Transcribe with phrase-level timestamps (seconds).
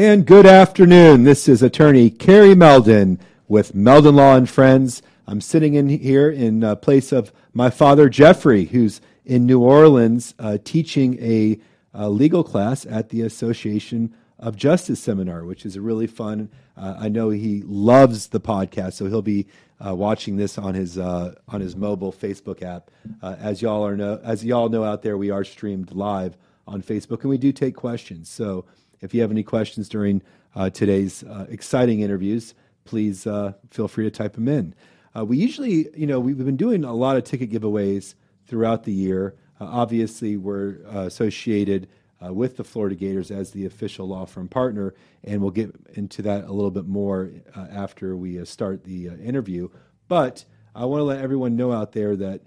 [0.00, 1.24] And good afternoon.
[1.24, 3.18] This is attorney Carrie Meldon
[3.48, 5.02] with Meldon Law and Friends.
[5.26, 10.36] I'm sitting in here in uh, place of my father, Jeffrey, who's in New Orleans
[10.38, 11.58] uh, teaching a,
[11.92, 16.48] a, legal class at the Association of Justice Seminar, which is a really fun.
[16.76, 19.48] Uh, I know he loves the podcast, so he'll be
[19.84, 22.92] uh, watching this on his uh, on his mobile Facebook app.
[23.20, 26.36] Uh, as y'all are know, as y'all know out there, we are streamed live
[26.68, 28.28] on Facebook, and we do take questions.
[28.28, 28.64] So
[29.00, 30.22] if you have any questions during
[30.54, 32.54] uh, today's uh, exciting interviews,
[32.84, 34.74] please uh, feel free to type them in.
[35.16, 38.14] Uh, we usually, you know, we've been doing a lot of ticket giveaways
[38.46, 39.34] throughout the year.
[39.60, 41.88] Uh, obviously, we're associated
[42.20, 46.44] with the Florida Gators as the official law firm partner, and we'll get into that
[46.44, 49.68] a little bit more after we start the interview.
[50.08, 52.42] But I want to let everyone know out there that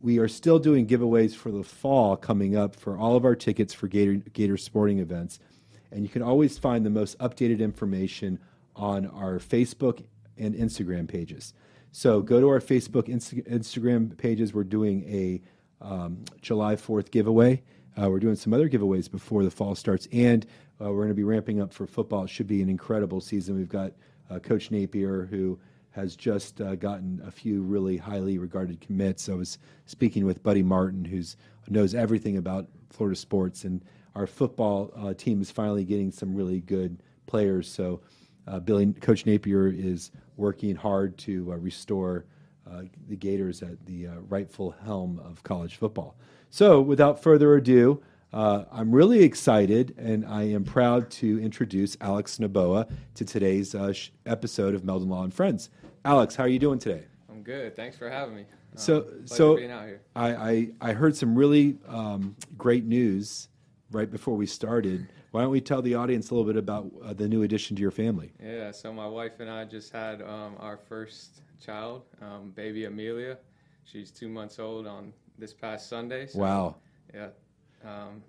[0.00, 3.74] we are still doing giveaways for the fall coming up for all of our tickets
[3.74, 5.40] for Gator, Gator sporting events.
[5.90, 8.38] And you can always find the most updated information
[8.74, 10.04] on our Facebook
[10.36, 11.54] and Instagram pages.
[11.92, 14.52] So go to our Facebook, Insta- Instagram pages.
[14.52, 15.40] We're doing a
[15.80, 17.62] um, July 4th giveaway.
[18.00, 20.44] Uh, we're doing some other giveaways before the fall starts, and
[20.80, 22.24] uh, we're going to be ramping up for football.
[22.24, 23.56] It should be an incredible season.
[23.56, 23.92] We've got
[24.28, 25.58] uh, Coach Napier, who
[25.92, 29.30] has just uh, gotten a few really highly regarded commits.
[29.30, 29.56] I was
[29.86, 31.22] speaking with Buddy Martin, who
[31.68, 33.82] knows everything about Florida sports, and
[34.16, 37.70] our football uh, team is finally getting some really good players.
[37.70, 38.00] So,
[38.48, 42.24] uh, Billy, Coach Napier is working hard to uh, restore
[42.68, 46.16] uh, the Gators at the uh, rightful helm of college football.
[46.48, 52.38] So, without further ado, uh, I'm really excited and I am proud to introduce Alex
[52.38, 55.70] Noboa to today's sh- episode of Meldon Law and Friends.
[56.04, 57.04] Alex, how are you doing today?
[57.28, 57.76] I'm good.
[57.76, 58.44] Thanks for having me.
[58.74, 63.48] So, so I, I, I, heard some really um, great news
[63.90, 65.08] right before we started.
[65.30, 67.82] Why don't we tell the audience a little bit about uh, the new addition to
[67.82, 68.32] your family?
[68.42, 73.38] Yeah, so my wife and I just had um, our first child, um, baby Amelia.
[73.84, 76.26] She's two months old on this past Sunday.
[76.26, 76.76] So, wow.
[77.14, 77.28] Yeah.
[77.84, 78.22] Um,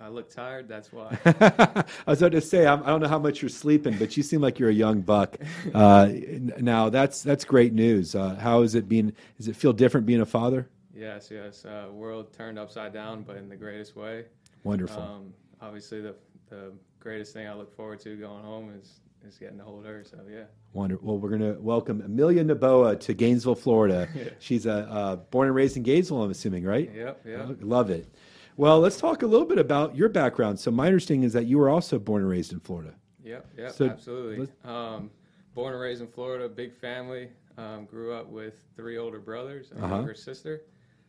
[0.00, 0.68] I look tired.
[0.68, 1.18] That's why.
[1.24, 4.16] I was about to say I'm, I do not know how much you're sleeping, but
[4.16, 5.36] you seem like you're a young buck.
[5.74, 6.12] Uh,
[6.58, 8.14] now that's that's great news.
[8.14, 9.12] Uh, how is it being?
[9.36, 10.68] Does it feel different being a father?
[10.94, 11.64] Yes, yes.
[11.64, 14.24] Uh, world turned upside down, but in the greatest way.
[14.64, 15.02] Wonderful.
[15.02, 16.14] Um, obviously, the
[16.48, 20.04] the greatest thing I look forward to going home is is getting to hold her.
[20.04, 20.44] So yeah.
[20.72, 21.06] Wonderful.
[21.06, 24.08] Well, we're going to welcome Amelia Noboa to Gainesville, Florida.
[24.14, 24.24] yeah.
[24.38, 26.22] She's a uh, born and raised in Gainesville.
[26.22, 26.90] I'm assuming, right?
[26.94, 27.22] Yep.
[27.26, 27.46] Yeah.
[27.48, 28.14] Oh, love it.
[28.56, 30.58] Well, let's talk a little bit about your background.
[30.58, 32.94] So, my understanding is that you were also born and raised in Florida.
[33.28, 33.46] Yep.
[33.58, 33.72] Yep.
[33.72, 34.48] So absolutely.
[34.64, 35.10] Um,
[35.54, 37.28] born and raised in Florida, big family.
[37.58, 39.96] Um, grew up with three older brothers and a uh-huh.
[39.96, 40.62] younger sister.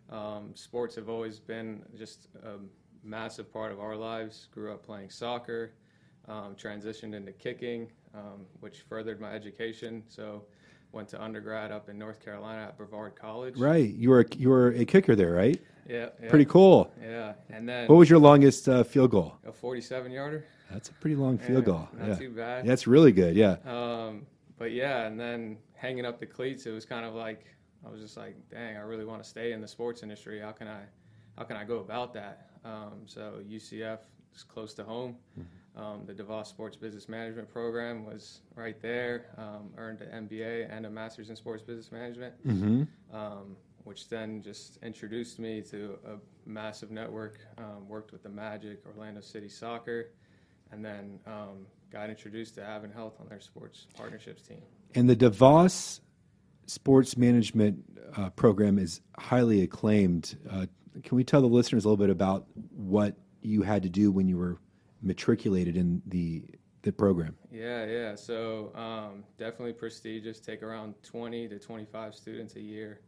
[0.10, 2.58] Um, sports have always been just a
[3.04, 4.48] massive part of our lives.
[4.52, 5.74] Grew up playing soccer,
[6.28, 10.04] um, transitioned into kicking, um, which furthered my education.
[10.08, 10.44] So
[10.92, 13.58] went to undergrad up in North Carolina at Brevard College.
[13.58, 15.60] Right, you were you were a kicker there, right?
[15.88, 16.30] Yeah, yeah.
[16.30, 16.92] pretty cool.
[17.02, 19.36] Yeah, and then what was your longest uh, field goal?
[19.46, 20.46] A forty-seven yarder.
[20.72, 21.90] That's a pretty long field yeah, goal.
[21.98, 22.16] Not yeah.
[22.16, 22.66] too bad.
[22.66, 23.36] That's really good.
[23.36, 23.58] Yeah.
[23.66, 24.28] Um,
[24.58, 27.46] but yeah, and then hanging up the cleats, it was kind of like
[27.86, 30.40] I was just like, dang, I really want to stay in the sports industry.
[30.40, 30.82] How can I,
[31.38, 32.49] how can I go about that?
[32.70, 34.00] Um, so UCF
[34.36, 35.16] is close to home.
[35.40, 35.82] Mm-hmm.
[35.82, 39.28] Um, the DeVos Sports Business Management program was right there.
[39.38, 43.16] Um, earned an MBA and a Master's in Sports Business Management, mm-hmm.
[43.16, 43.56] Um,
[43.86, 47.40] which then just introduced me to a massive network.
[47.58, 50.12] Um, worked with the Magic, Orlando City Soccer,
[50.72, 54.62] and then um, got introduced to Advent Health on their sports partnerships team.
[54.96, 56.02] And the DeVos
[56.66, 57.84] sports management
[58.16, 60.38] uh, program is highly acclaimed.
[60.50, 60.66] Uh,
[61.04, 64.28] can we tell the listeners a little bit about what you had to do when
[64.28, 64.58] you were
[65.02, 66.44] matriculated in the
[66.82, 67.36] the program?
[67.52, 68.16] Yeah, yeah.
[68.16, 70.40] So um, definitely prestigious.
[70.40, 73.02] Take around 20 to 25 students a year.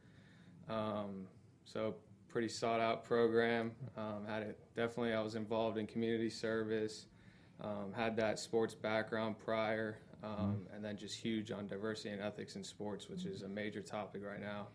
[0.69, 1.27] Um,
[1.63, 1.95] so
[2.27, 3.71] pretty sought out program.
[3.97, 5.13] Um, had it definitely.
[5.13, 7.05] I was involved in community service.
[7.61, 10.75] Um, had that sports background prior, um, mm-hmm.
[10.75, 14.23] and then just huge on diversity and ethics in sports, which is a major topic
[14.25, 14.67] right now.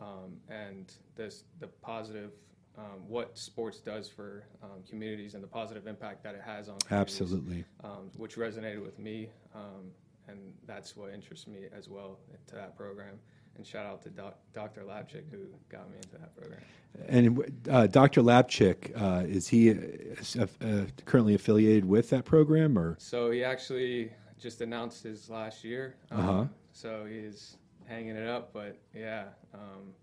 [0.00, 2.32] Um, and this the positive
[2.78, 6.76] um, what sports does for um, communities and the positive impact that it has on
[6.90, 9.90] absolutely, um, which resonated with me, um,
[10.28, 13.18] and that's what interests me as well to that program.
[13.56, 14.82] And shout out to doc, Dr.
[14.82, 15.38] Lapchick who
[15.70, 16.60] got me into that program.
[17.08, 18.20] And uh, Dr.
[18.20, 22.96] Lapchick, uh, is he uh, uh, currently affiliated with that program, or?
[22.98, 25.96] So he actually just announced his last year.
[26.10, 26.30] Uh-huh.
[26.30, 27.56] Um, so he's
[27.88, 29.24] hanging it up, but yeah.
[29.54, 29.94] Um,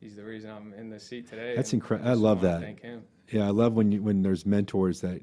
[0.00, 1.54] he's the reason I'm in the seat today.
[1.56, 2.10] That's incredible.
[2.10, 2.60] I love that.
[2.60, 3.02] Thank him.
[3.30, 5.20] Yeah, I love when you, when there's mentors that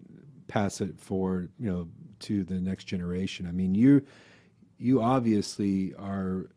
[0.48, 1.88] pass it for you know
[2.22, 3.48] to the next generation.
[3.48, 4.04] I mean, you
[4.78, 6.50] you obviously are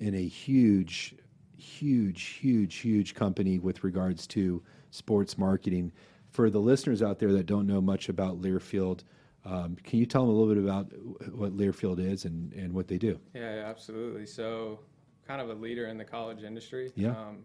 [0.00, 1.14] in a huge,
[1.56, 5.92] huge, huge, huge company with regards to sports marketing.
[6.30, 9.04] For the listeners out there that don't know much about Learfield,
[9.44, 10.86] um, can you tell them a little bit about
[11.32, 13.20] what Learfield is and, and what they do?
[13.34, 14.26] Yeah, yeah, absolutely.
[14.26, 14.80] So,
[15.26, 16.92] kind of a leader in the college industry.
[16.96, 17.10] Yeah.
[17.10, 17.44] Um,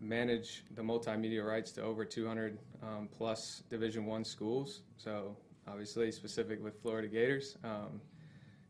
[0.00, 4.82] manage the multimedia rights to over 200 um, plus Division One schools.
[4.96, 5.36] So,
[5.66, 7.56] obviously, specific with Florida Gators.
[7.64, 8.00] Um,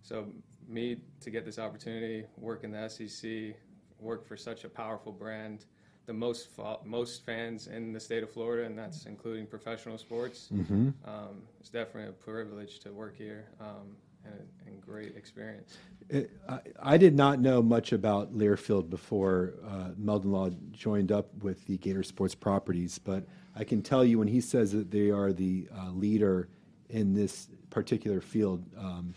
[0.03, 0.27] so,
[0.69, 3.57] me to get this opportunity, work in the SEC,
[4.01, 5.65] work for such a powerful brand,
[6.07, 10.49] the most fa- most fans in the state of Florida, and that's including professional sports.
[10.53, 10.91] Mm-hmm.
[11.05, 13.97] Um, it's definitely a privilege to work here um,
[14.33, 15.79] and, and great experience.
[16.09, 21.29] It, I, I did not know much about Learfield before uh, Meldon Law joined up
[21.43, 23.25] with the Gator Sports Properties, but
[23.57, 26.49] I can tell you when he says that they are the uh, leader
[26.91, 29.15] in this particular field, um,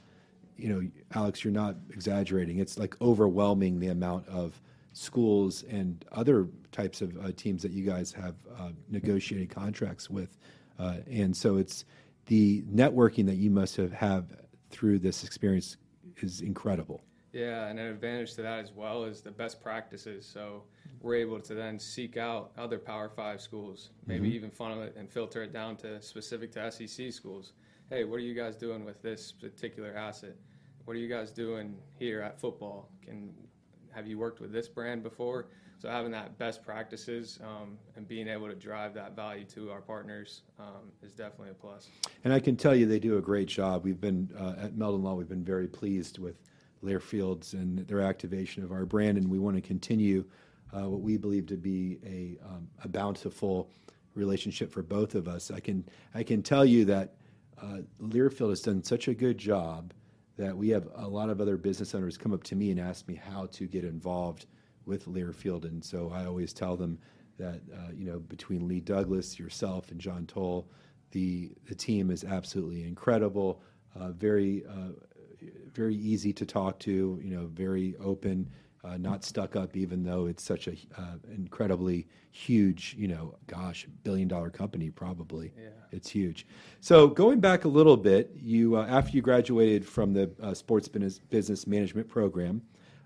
[0.58, 2.60] you know, Alex, you're not exaggerating.
[2.60, 4.60] It's like overwhelming the amount of
[4.94, 10.38] schools and other types of uh, teams that you guys have uh, negotiated contracts with,
[10.80, 11.86] uh, and so it's
[12.26, 14.26] the networking that you must have have
[14.70, 15.78] through this experience
[16.18, 17.02] is incredible.
[17.32, 20.26] Yeah, and an advantage to that as well is the best practices.
[20.26, 20.64] So
[21.02, 24.36] we're able to then seek out other Power Five schools, maybe Mm-hmm.
[24.36, 27.54] even funnel it and filter it down to specific to SEC schools.
[27.90, 30.36] Hey, what are you guys doing with this particular asset?
[30.86, 32.90] What are you guys doing here at football?
[33.06, 33.32] Can
[33.92, 35.48] have you worked with this brand before?
[35.80, 39.80] So having that best practices um, and being able to drive that value to our
[39.80, 41.88] partners um, is definitely a plus.
[42.26, 43.86] And I can tell you they do a great job.
[43.86, 45.14] We've been uh, at Meldon Law.
[45.14, 46.36] We've been very pleased with
[46.84, 50.26] Learfields and their activation of our brand, and we want to continue
[50.76, 53.70] uh, what we believe to be a, um, a bountiful
[54.16, 55.50] relationship for both of us.
[55.50, 57.16] I can I can tell you that
[57.62, 59.94] uh, Learfield has done such a good job
[60.38, 63.08] that we have a lot of other business owners come up to me and ask
[63.08, 64.46] me how to get involved
[64.90, 67.00] with Learfield, and so I always tell them
[67.38, 70.68] that uh, you know between Lee Douglas, yourself, and John Toll,
[71.12, 73.62] the the team is absolutely incredible.
[73.98, 74.92] Uh, very uh,
[75.74, 77.20] very easy to talk to.
[77.24, 78.50] You know, very open.
[78.82, 83.86] Uh, not stuck up, even though it's such a uh, incredibly huge, you know, gosh,
[84.04, 85.52] billion dollar company probably.
[85.58, 85.68] Yeah.
[85.92, 86.48] It's huge.
[86.80, 90.88] So going back a little bit, you uh, after you graduated from the uh, sports
[90.88, 92.62] business, business management program,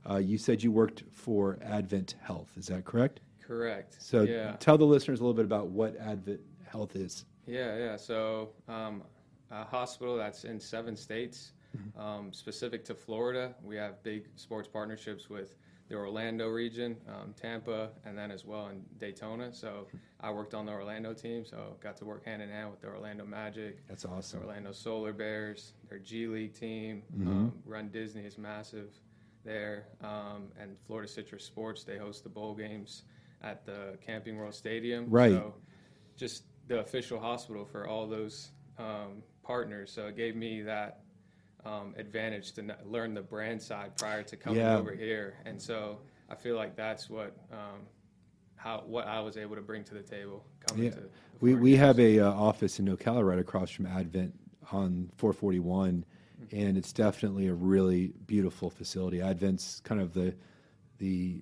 [0.10, 2.50] uh, you said you worked for Advent Health.
[2.58, 3.20] Is that correct?
[3.46, 3.96] Correct.
[4.00, 4.56] So yeah.
[4.60, 7.26] tell the listeners a little bit about what Advent Health is.
[7.46, 7.98] Yeah, yeah.
[7.98, 9.04] So, um,
[9.52, 11.52] a hospital that's in seven states,
[11.98, 13.54] um, specific to Florida.
[13.64, 15.56] We have big sports partnerships with
[15.90, 19.54] the Orlando region, um, Tampa, and then as well in Daytona.
[19.54, 19.88] So,
[20.22, 22.88] I worked on the Orlando team, so got to work hand in hand with the
[22.88, 24.40] Orlando Magic, That's awesome.
[24.42, 27.04] Orlando Solar Bears, their G League team.
[27.14, 27.28] Mhm.
[27.28, 28.94] Um, Run Disney is massive
[29.44, 31.84] there, um, and Florida Citrus Sports.
[31.84, 33.04] They host the bowl games
[33.42, 35.06] at the Camping World Stadium.
[35.10, 35.32] Right.
[35.34, 35.54] So
[36.16, 39.92] just the official hospital for all those um, partners.
[39.92, 41.02] So it gave me that
[41.66, 44.78] um, advantage to learn the brand side prior to coming Yeah.
[44.78, 47.36] over here, and so I feel like that's what.
[47.52, 47.88] Um,
[48.56, 50.92] how, what I was able to bring to the table coming Yeah.
[50.92, 51.10] to the
[51.42, 54.34] We, we have a uh, office in Ocala right across from Advent
[54.72, 56.06] on 441,
[56.52, 59.22] and it's definitely a really beautiful facility.
[59.22, 60.36] Advent's kind of the
[60.98, 61.42] the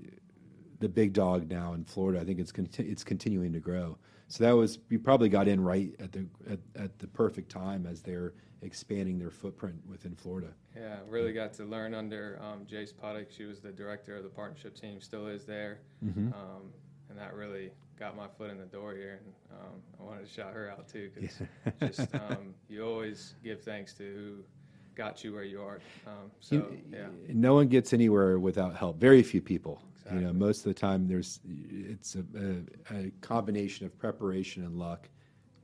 [0.80, 2.20] the big dog now in Florida.
[2.20, 3.98] I think it's conti- it's continuing to grow.
[4.28, 7.86] So that was we probably got in right at the at, at the perfect time
[7.86, 10.54] as they're expanding their footprint within Florida.
[10.76, 13.28] Yeah, really got to learn under um, Jace Puttick.
[13.36, 16.28] She was the director of the partnership team, still is there, Mm-hmm.
[16.28, 16.72] um,
[17.10, 19.20] and that really got my foot in the door here.
[19.26, 21.42] And um, I wanted to shout her out too, because
[21.98, 24.44] just um, you always give thanks to who
[24.96, 25.80] got you where you are.
[26.08, 29.00] Um, so You- yeah, no one gets anywhere without help.
[29.00, 29.82] Very few people.
[30.14, 32.26] You know, most of the time there's it's a,
[32.92, 35.08] a, a combination of preparation and luck,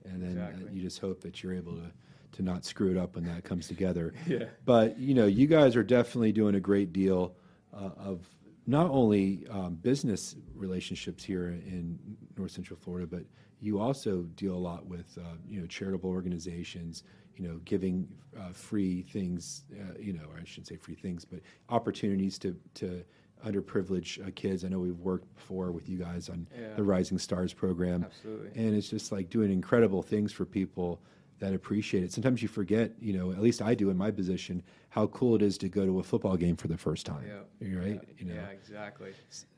[0.06, 0.74] and then uh, Exactly.
[0.74, 1.92] you just hope that you're able to
[2.34, 4.14] to not screw it up when that comes together.
[4.28, 7.36] yeah, But you know, you guys are definitely doing a great deal
[7.74, 8.26] uh, of
[8.68, 12.00] not only um, business relationships here in
[12.38, 13.24] North Central Florida, but
[13.60, 17.04] you also deal a lot with uh, you know charitable organizations.
[17.38, 19.64] You know, giving uh, free things.
[19.72, 21.40] Uh, you know, or I shouldn't say free things, but
[21.70, 23.04] opportunities to to
[23.46, 24.66] underprivileged uh, kids.
[24.66, 26.74] I know we've worked before with you guys on Yeah.
[26.76, 28.50] the Rising Stars program absolutely.
[28.56, 31.00] and it's just like doing incredible things for people
[31.38, 32.12] that appreciate it.
[32.12, 35.44] Sometimes you forget, you know, at least I do in my position, how cool it
[35.44, 37.24] is to go to a football game for the first time.
[37.28, 37.78] Yeah.
[37.78, 38.02] Right.
[38.04, 39.12] Yeah, You know, yeah, exactly.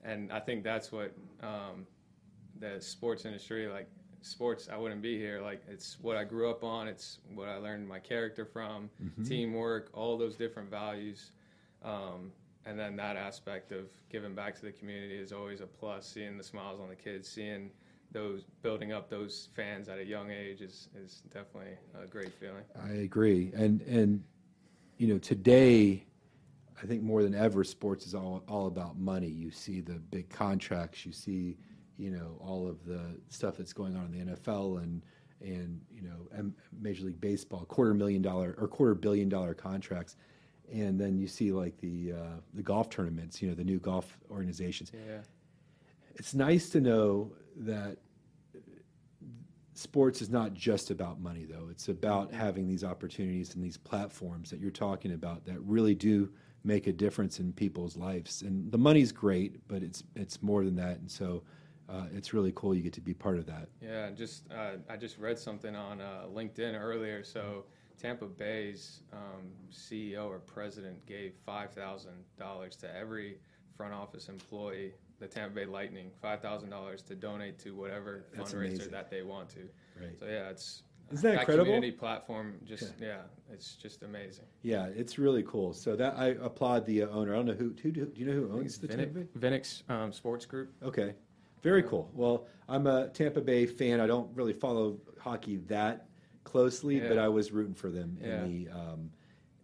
[0.04, 1.88] And I think that's what um,
[2.60, 3.88] the sports industry, like
[4.22, 5.42] sports, I wouldn't be here.
[5.42, 6.88] Like it's what I grew up on.
[6.88, 9.24] It's what I learned my character from, mm-hmm.
[9.24, 11.32] teamwork, all those different values.
[11.84, 12.32] Um,
[12.66, 16.08] and then that aspect of giving back to the community is always a plus.
[16.08, 17.72] Seeing the smiles on the kids, seeing
[18.12, 22.64] those building up those fans at a young age is is definitely a great feeling.
[22.84, 24.24] I agree, and and
[24.98, 26.06] you know today,
[26.82, 29.28] I think more than ever, sports is all all about money.
[29.30, 31.58] You see the big contracts, you see
[32.00, 35.04] you know all of the stuff that's going on in the NFL and
[35.42, 36.52] and you know
[36.82, 40.16] Major League Baseball, quarter million dollar or quarter billion dollar contracts
[40.72, 44.18] and then you see like the uh, the golf tournaments, you know, the new golf
[44.30, 44.92] organizations.
[44.94, 45.22] Yeah.
[46.16, 47.98] It's nice to know that
[49.74, 51.68] sports is not just about money, though.
[51.72, 56.30] It's about having these opportunities and these platforms that you're talking about that really do
[56.64, 58.42] make a difference in people's lives.
[58.42, 61.00] And the money's great, but it's it's more than that.
[61.00, 61.44] And so.
[61.92, 63.70] Uh, it's really cool you get to be part of that.
[63.82, 67.24] Yeah, just uh, I just read something on uh, LinkedIn earlier.
[67.24, 67.66] So
[68.00, 73.40] Tampa Bay's um, CEO or president gave five thousand dollars to every
[73.76, 78.54] front office employee, the Tampa Bay Lightning, five thousand dollars to donate to whatever That's
[78.54, 78.92] fundraiser amazing.
[78.92, 79.62] that they want to.
[80.00, 80.20] Right.
[80.20, 81.66] So yeah, it's is that, that incredible?
[81.66, 83.08] Community platform, just yeah.
[83.08, 83.54] yeah.
[83.54, 84.46] it's just amazing.
[84.62, 85.74] Yeah, it's really cool.
[85.74, 87.34] So that I applaud the uh, owner.
[87.34, 89.28] I don't know who, who do, you know who owns the Tampa Bay?
[89.38, 90.72] Vinik um, Sports Group.
[90.84, 91.16] Okay,
[91.62, 92.10] very cool.
[92.14, 94.00] Well, I'm a Tampa Bay fan.
[94.00, 96.08] I don't really follow hockey that
[96.44, 97.08] closely, yeah.
[97.08, 98.44] but I was rooting for them yeah.
[98.44, 99.12] in the um,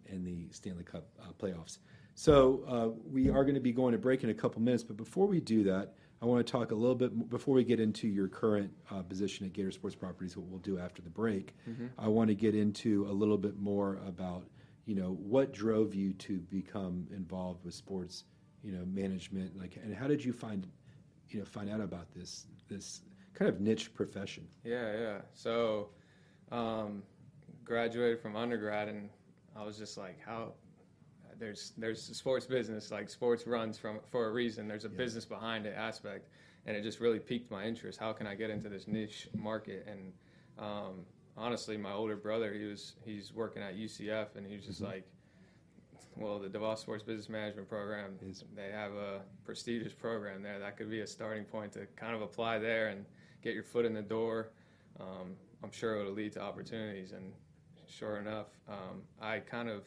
[0.08, 1.80] in the Stanley Cup uh, playoffs.
[2.16, 4.96] So uh, we are going to be going to break in a couple minutes, but
[4.96, 8.08] before we do that, I want to talk a little bit before we get into
[8.08, 10.38] your current uh, position at Gator Sports Properties.
[10.38, 11.88] What we'll do after the break, mm-hmm.
[11.98, 14.46] I want to get into a little bit more about
[14.86, 18.24] you know what drove you to become involved with sports,
[18.64, 20.68] you know, management, like, and how did you find
[21.36, 23.01] you know find out about this this
[23.34, 24.48] kind of niche profession?
[24.63, 25.18] Yeah, yeah.
[25.34, 25.89] So
[26.51, 27.04] um,
[27.65, 29.10] graduated from undergrad, and
[29.56, 30.54] I was just like, how?
[31.38, 34.70] There's there's sports business like sports runs from for a reason.
[34.70, 34.98] There's a yeah.
[34.98, 36.30] business behind it aspect,
[36.65, 38.00] and it just really piqued my interest.
[38.00, 39.86] How can I get into this niche market?
[39.92, 40.13] And
[40.58, 44.82] um, honestly, my older brother, he was he's working at UCF, and he was just
[44.82, 44.94] mm-hmm.
[44.94, 45.08] like,
[46.17, 48.17] well, the DeVos Sports Business Management Program,
[48.55, 50.60] they have a prestigious program there.
[50.60, 53.05] That could be a starting point to kind of apply there and
[53.41, 54.50] get your foot in the door.
[55.00, 57.12] Um, I'm sure it'll lead to opportunities.
[57.12, 57.34] And
[57.88, 59.84] sure enough, um, I kind of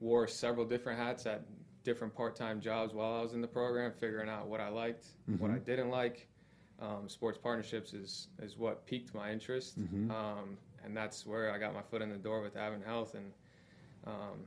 [0.00, 1.42] wore several different hats at
[1.84, 5.42] different part-time jobs while I was in the program, figuring out what I liked, mm-hmm.
[5.42, 6.28] what I didn't like.
[6.80, 10.10] Um, sports partnerships is is what piqued my interest, mm-hmm.
[10.10, 13.32] um, and that's where I got my foot in the door with Advent Health, and
[14.04, 14.40] um,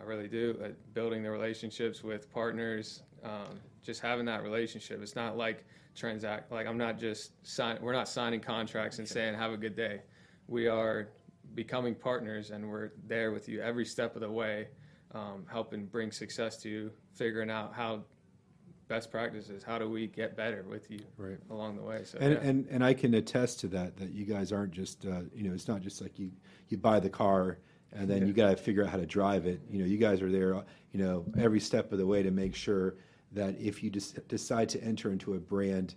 [0.00, 5.00] I really do uh, building the relationships with partners, um, just having that relationship.
[5.02, 9.34] It's not like transact like I'm not just sign we're not signing contracts and saying
[9.34, 10.02] have a good day.
[10.48, 11.08] We are
[11.54, 14.68] becoming partners and we're there with you every step of the way,
[15.12, 18.02] um, helping bring success to you, figuring out how
[18.88, 21.38] best practices, how do we get better with you right.
[21.50, 22.02] along the way.
[22.04, 22.40] So and, yeah.
[22.40, 25.54] and and I can attest to that that you guys aren't just uh, you know
[25.54, 26.30] it's not just like you
[26.68, 27.58] you buy the car
[27.94, 28.26] and then yeah.
[28.26, 29.60] you got to figure out how to drive it.
[29.70, 30.54] You know, you guys are there,
[30.92, 32.96] you know, every step of the way to make sure
[33.32, 35.94] that if you decide to enter into a brand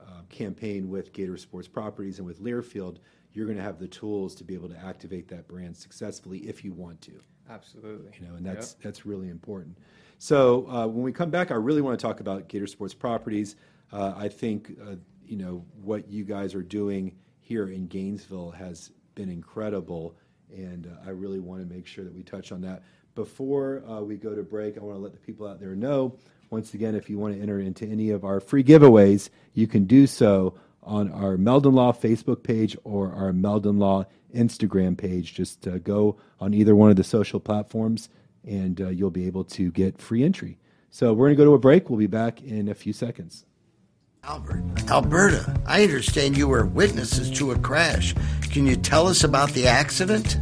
[0.00, 2.98] uh, campaign with Gator Sports Properties and with Learfield,
[3.32, 6.64] you're going to have the tools to be able to activate that brand successfully if
[6.64, 7.12] you want to.
[7.50, 8.10] Absolutely.
[8.20, 8.82] You know, and that's yep.
[8.82, 9.78] that's really important.
[10.18, 13.56] So uh, when we come back, I really want to talk about Gator Sports Properties.
[13.92, 18.92] Uh, I think uh, you know what you guys are doing here in Gainesville has
[19.14, 20.16] been incredible,
[20.54, 22.82] and uh, I really want to make sure that we touch on that.
[23.14, 26.16] Before uh, we go to break, I want to let the people out there know
[26.50, 29.84] once again, if you want to enter into any of our free giveaways, you can
[29.84, 35.34] do so on our Meldon Law Facebook page or our Meldon Law Instagram page.
[35.34, 38.08] Just uh, go on either one of the social platforms
[38.46, 40.58] and uh, you'll be able to get free entry.
[40.90, 41.90] So we're going to go to a break.
[41.90, 43.44] We'll be back in a few seconds.
[44.28, 48.14] Albert, Alberta, I understand you were witnesses to a crash.
[48.50, 50.36] Can you tell us about the accident?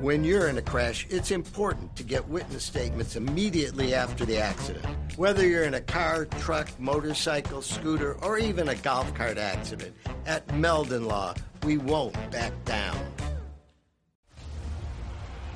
[0.00, 4.84] When you're in a crash, it's important to get witness statements immediately after the accident.
[5.16, 9.94] Whether you're in a car, truck, motorcycle, scooter, or even a golf cart accident,
[10.26, 12.98] at Meldon Law, we won't back down.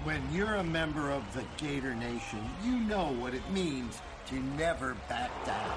[0.05, 4.97] When you're a member of the Gator Nation, you know what it means to never
[5.11, 5.77] back down.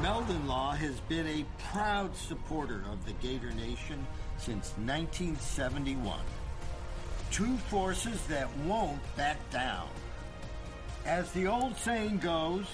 [0.00, 4.06] Meldon Law has been a proud supporter of the Gator Nation
[4.38, 6.18] since 1971.
[7.30, 9.88] Two forces that won't back down.
[11.04, 12.64] As the old saying goes,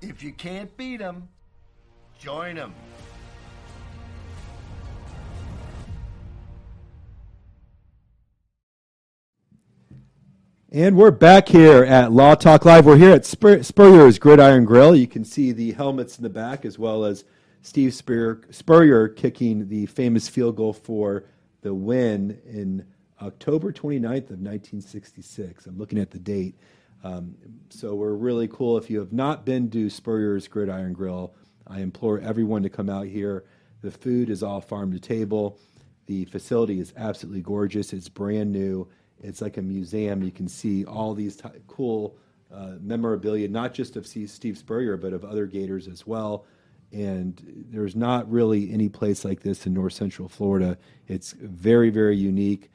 [0.00, 1.28] if you can't beat 'em,
[2.18, 2.74] join 'em.
[10.74, 12.86] And we're back here at Law Talk Live.
[12.86, 14.96] We're here at Spur- Spurrier's Gridiron Grill.
[14.96, 17.26] You can see the helmets in the back as well as
[17.60, 21.24] Steve Spurrier, Spurrier kicking the famous field goal for
[21.60, 22.86] the win in
[23.20, 25.66] October 29th of 1966.
[25.66, 26.54] I'm looking at the date.
[27.04, 27.34] Um,
[27.68, 28.78] so we're really cool.
[28.78, 31.34] If you have not been to Spurrier's Gridiron Grill,
[31.66, 33.44] I implore everyone to come out here.
[33.82, 35.58] The food is all farm to table.
[36.06, 37.92] The facility is absolutely gorgeous.
[37.92, 38.88] It's brand new.
[39.22, 40.22] It's like a museum.
[40.22, 42.16] You can see all these t- cool
[42.52, 46.44] uh, memorabilia, not just of Steve Spurrier, but of other Gators as well.
[46.92, 50.76] And there's not really any place like this in North Central Florida.
[51.08, 52.70] It's very, very unique.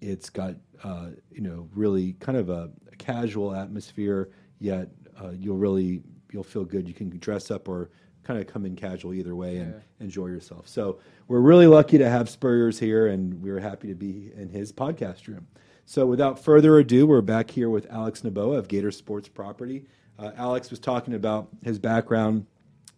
[0.00, 4.28] It's got uh, you know really kind of a, a casual atmosphere,
[4.60, 4.88] yet
[5.20, 6.86] uh, you'll really you'll feel good.
[6.86, 7.90] You can dress up or
[8.22, 9.80] kind of come in casual either way and Yeah.
[10.04, 10.68] enjoy yourself.
[10.68, 14.72] So we're really lucky to have Spurriers here, and we're happy to be in his
[14.72, 15.46] podcast room.
[15.88, 19.84] So without further ado, we're back here with Alex Noboa of Gator Sports Property.
[20.18, 22.44] Uh, Alex was talking about his background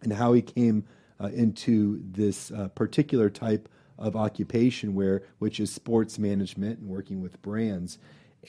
[0.00, 0.86] and how he came
[1.20, 7.20] uh, into this uh, particular type of occupation, where which is sports management and working
[7.20, 7.98] with brands.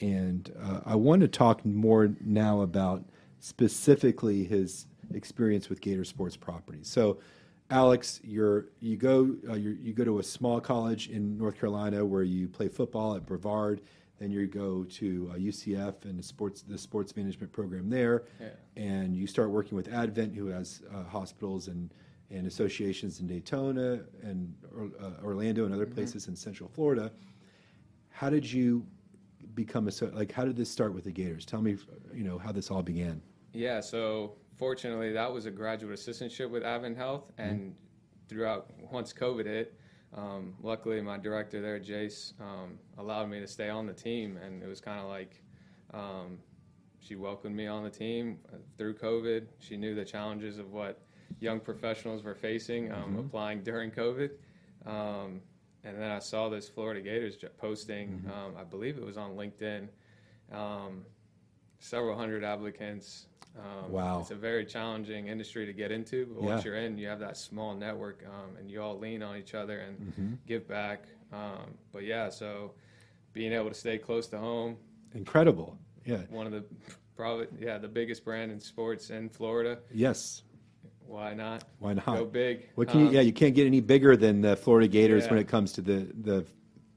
[0.00, 3.04] And uh, I want to talk more now about
[3.40, 6.78] specifically his experience with Gator Sports Property.
[6.80, 7.18] So,
[7.68, 12.06] Alex, you're you go uh, you're, you go to a small college in North Carolina
[12.06, 13.82] where you play football at Brevard.
[14.20, 18.48] Then you go to uh, UCF and the sports the sports management program there, Yeah.
[18.76, 21.92] and you start working with Advent, who has uh, hospitals and
[22.30, 24.54] and associations in Daytona and
[25.02, 27.10] uh, Orlando and other places in Central Florida.
[28.10, 28.86] How did you
[29.54, 30.30] become a like?
[30.30, 31.46] How did this start with the Gators?
[31.46, 31.78] Tell me,
[32.14, 33.22] you know, how this all began.
[33.54, 37.74] Yeah, so fortunately, that was a graduate assistantship with Advent Health, and
[38.28, 39.79] throughout once COVID hit,
[40.14, 44.62] um, luckily my director there, Jace, um, allowed me to stay on the team, and
[44.62, 45.40] it was kind of like
[45.94, 46.38] um,
[46.98, 49.46] she welcomed me on the team uh, through COVID.
[49.58, 51.00] She knew the challenges of what
[51.38, 54.30] young professionals were facing um, applying during COVID.
[54.86, 55.40] Um,
[55.84, 59.88] and then I saw this Florida Gators posting, um, I believe it was on LinkedIn.
[60.52, 61.04] Um,
[61.78, 63.26] several hundred applicants.
[63.58, 64.20] Um, Wow.
[64.20, 66.70] It's a very challenging industry to get into, but once Yeah.
[66.70, 69.78] you're in, you have that small network um, and you all lean on each other
[69.80, 70.32] and Mm-hmm.
[70.46, 71.04] give back.
[71.32, 72.72] Um, but yeah, so
[73.32, 74.76] being able to stay close to home,
[75.14, 75.76] Incredible.
[76.06, 76.18] Yeah.
[76.30, 76.64] one of the
[77.16, 79.78] probably, yeah, the biggest brand in sports in Florida.
[79.92, 80.42] Yes.
[81.06, 81.64] Why not?
[81.80, 82.06] Why not?
[82.06, 82.68] Go big.
[82.76, 85.38] What can you, Um, yeah, you can't get any bigger than the Florida Gators when
[85.38, 86.46] it comes to the the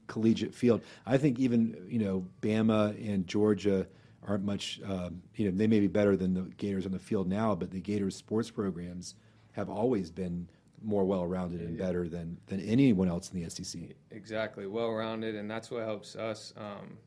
[0.06, 0.82] collegiate field.
[1.04, 3.88] I think even you know Bama and Georgia
[4.26, 4.80] aren't much.
[4.84, 7.70] Um, you know, they may be better than the Gators on the field now, but
[7.70, 9.14] the Gators sports programs
[9.52, 10.48] have always been
[10.82, 13.82] more well rounded and better than than anyone else in the SEC.
[14.10, 16.98] Exactly, well rounded, and that's what helps us um,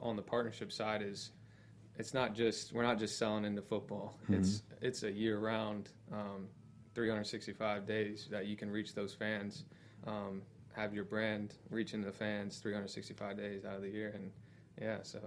[0.00, 1.02] on the partnership side.
[1.02, 1.30] Is
[1.96, 4.18] it's not just we're not just selling into football.
[4.28, 6.48] It's it's a year round, um,
[6.94, 9.64] 365 days that you can reach those fans.
[10.06, 10.42] Um,
[10.74, 14.30] have your brand reaching the fans 365 days out of the year, and
[14.80, 15.18] yeah, so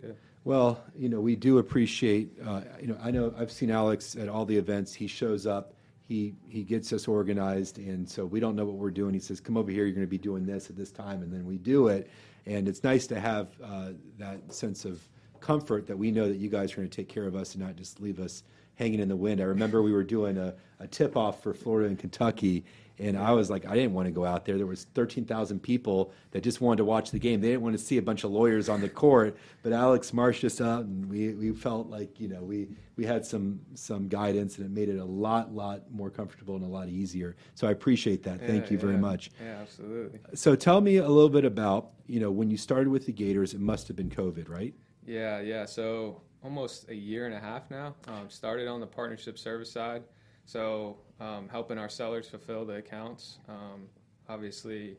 [0.00, 0.16] good.
[0.44, 2.30] Well, you know, we do appreciate.
[2.44, 4.94] Uh, you know, I know I've seen Alex at all the events.
[4.94, 5.74] He shows up.
[6.06, 9.12] He he gets us organized, and so we don't know what we're doing.
[9.12, 9.84] He says, "Come over here.
[9.84, 12.08] You're going to be doing this at this time," and then we do it.
[12.46, 15.00] And it's nice to have uh, that sense of
[15.40, 17.64] comfort that we know that you guys are going to take care of us and
[17.64, 18.44] not just leave us
[18.76, 19.40] hanging in the wind.
[19.40, 22.64] I remember we were doing a, a tip off for Florida and Kentucky,
[22.98, 24.56] and I was like, I didn't want to go out there.
[24.56, 27.42] There was 13,000 people that just wanted to watch the game.
[27.42, 30.44] They didn't want to see a bunch of lawyers on the court, but Alex marched
[30.44, 34.56] us out, and we, we felt like you know we we had some some guidance,
[34.56, 37.36] and it made it a lot lot more comfortable and a lot easier.
[37.54, 38.40] So I appreciate that.
[38.40, 39.00] Thank Yeah, you very yeah.
[39.00, 39.30] much.
[39.42, 40.20] Yeah, absolutely.
[40.34, 43.52] So tell me a little bit about you know when you started with the Gators.
[43.52, 44.74] It must have been COVID, right?
[45.06, 45.66] Yeah, yeah.
[45.66, 47.94] So almost a year and a half now.
[48.08, 50.02] Um, started on the partnership service side,
[50.44, 53.38] so um, helping our sellers fulfill the accounts.
[53.48, 53.88] Um,
[54.28, 54.96] obviously,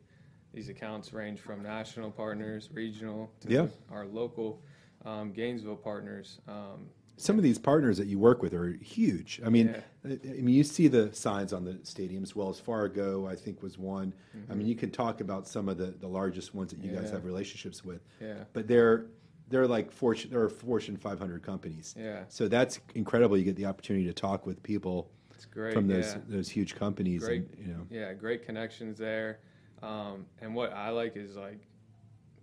[0.54, 3.67] these accounts range from national partners, regional, to Yeah.
[3.91, 4.62] our local
[5.06, 6.39] um, Gainesville partners.
[6.47, 9.39] Um, Some of these partners that you work with are huge.
[9.45, 9.82] I mean, Yeah.
[10.06, 12.36] I I mean, you see the signs on the stadiums.
[12.36, 14.13] Wells Fargo, I think, was one.
[14.50, 17.06] I mean, you can talk about some of the, the largest ones that you guys
[17.06, 17.13] Mm-hmm.
[17.15, 18.02] Have relationships with.
[18.21, 18.43] Yeah.
[18.54, 19.06] But they're
[19.50, 21.96] they're like Fortune, they're Fortune 500 companies.
[21.98, 22.24] Yeah.
[22.30, 23.38] So that's incredible.
[23.38, 25.74] You get the opportunity to talk with people it's great.
[25.74, 26.22] from those yeah.
[26.28, 27.24] those huge companies.
[27.24, 27.50] Great.
[27.50, 29.40] And, you know, Yeah, great connections there.
[29.82, 31.68] Um, and what I like is like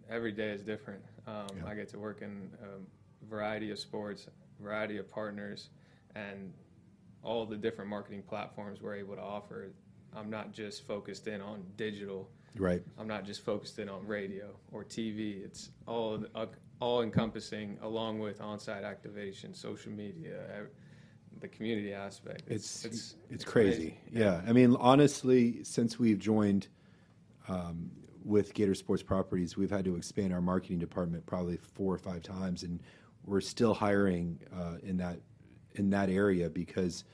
[0.08, 1.02] every day is different.
[1.26, 1.66] Um, Yeah.
[1.66, 4.28] I get to work in a variety of sports,
[4.60, 5.70] variety of partners,
[6.14, 6.52] and
[7.22, 9.72] all the different marketing platforms we're able to offer.
[10.14, 12.30] I'm not just focused in on digital.
[12.56, 12.82] Right.
[12.98, 15.44] I'm not just focused in on radio or TV.
[15.44, 16.46] It's all uh,
[16.80, 20.66] all encompassing, along with on-site activation, social media,
[21.40, 22.42] the community aspect.
[22.46, 23.76] It's it's, it's, it's crazy.
[23.76, 23.98] crazy.
[24.12, 24.42] Yeah.
[24.42, 24.48] yeah.
[24.48, 26.68] I mean, honestly, since we've joined
[27.48, 27.90] um,
[28.24, 32.22] with Gator Sports Properties, we've had to expand our marketing department probably four or five
[32.22, 32.80] times, and
[33.24, 35.18] we're still hiring uh, in that
[35.72, 37.04] in that area because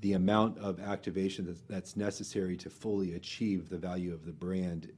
[0.00, 4.90] the amount of activation that's, that's necessary to fully achieve the value of the brand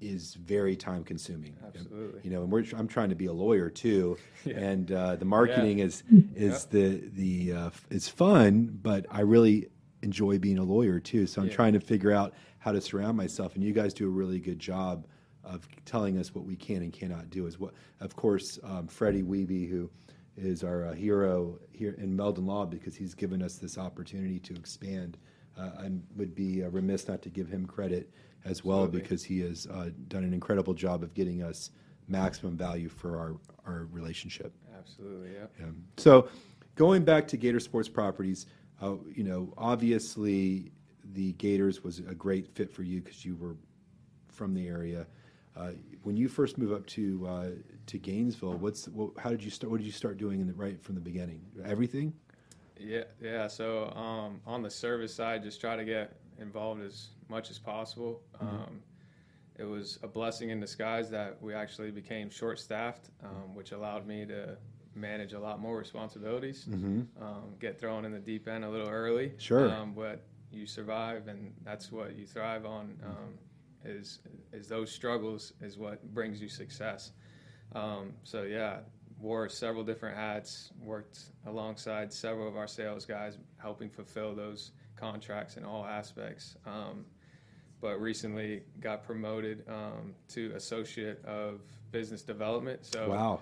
[0.00, 1.56] is very time consuming.
[1.66, 2.20] Absolutely.
[2.22, 4.56] You know, and we're, I'm trying to be a lawyer too, yeah.
[4.58, 5.86] and uh, the marketing yeah.
[5.86, 6.02] is
[6.36, 9.68] is the the uh, it's fun, but I really
[10.02, 11.26] enjoy being a lawyer too.
[11.26, 11.54] So I'm yeah.
[11.54, 14.58] trying to figure out how to surround myself, and you guys do a really good
[14.58, 15.06] job
[15.44, 17.46] of telling us what we can and cannot do.
[17.46, 19.90] Is what, of course, um, Freddie Wiebe, who
[20.38, 24.54] is our uh, hero here in Meldon Law because he's given us this opportunity to
[24.54, 25.18] expand.
[25.58, 28.10] Uh, I would be uh, remiss not to give him credit
[28.44, 29.00] as well Absolutely.
[29.00, 31.70] because he has uh, done an incredible job of getting us
[32.06, 34.52] maximum value for our, our relationship.
[34.76, 35.46] Absolutely, yeah.
[35.58, 35.66] yeah.
[35.96, 36.28] So,
[36.76, 38.46] going back to Gator Sports Properties,
[38.80, 40.72] uh, you know, obviously
[41.12, 43.56] the Gators was a great fit for you because you were
[44.28, 45.06] from the area.
[46.08, 47.48] When you first move up to uh,
[47.84, 49.70] to Gainesville, what's what, how did you start?
[49.70, 51.42] What did you start doing in the, right from the beginning?
[51.66, 52.14] Everything.
[52.80, 53.46] Yeah, yeah.
[53.46, 58.22] So um, on the service side, just try to get involved as much as possible.
[58.42, 58.56] Mm-hmm.
[58.56, 58.80] Um,
[59.58, 64.24] it was a blessing in disguise that we actually became short-staffed, um, which allowed me
[64.24, 64.56] to
[64.94, 66.64] manage a lot more responsibilities.
[66.70, 67.22] Mm-hmm.
[67.22, 69.34] Um, get thrown in the deep end a little early.
[69.36, 69.70] Sure.
[69.70, 72.96] Um, but you survive, and that's what you thrive on.
[73.84, 74.18] Is
[74.52, 77.12] is those struggles is what brings you success.
[77.74, 78.78] Um, so yeah,
[79.20, 85.56] wore several different hats, worked alongside several of our sales guys, helping fulfill those contracts
[85.56, 86.56] in all aspects.
[86.66, 87.04] Um,
[87.80, 91.60] but recently got promoted um, to associate of
[91.92, 92.84] business development.
[92.84, 93.40] So wow.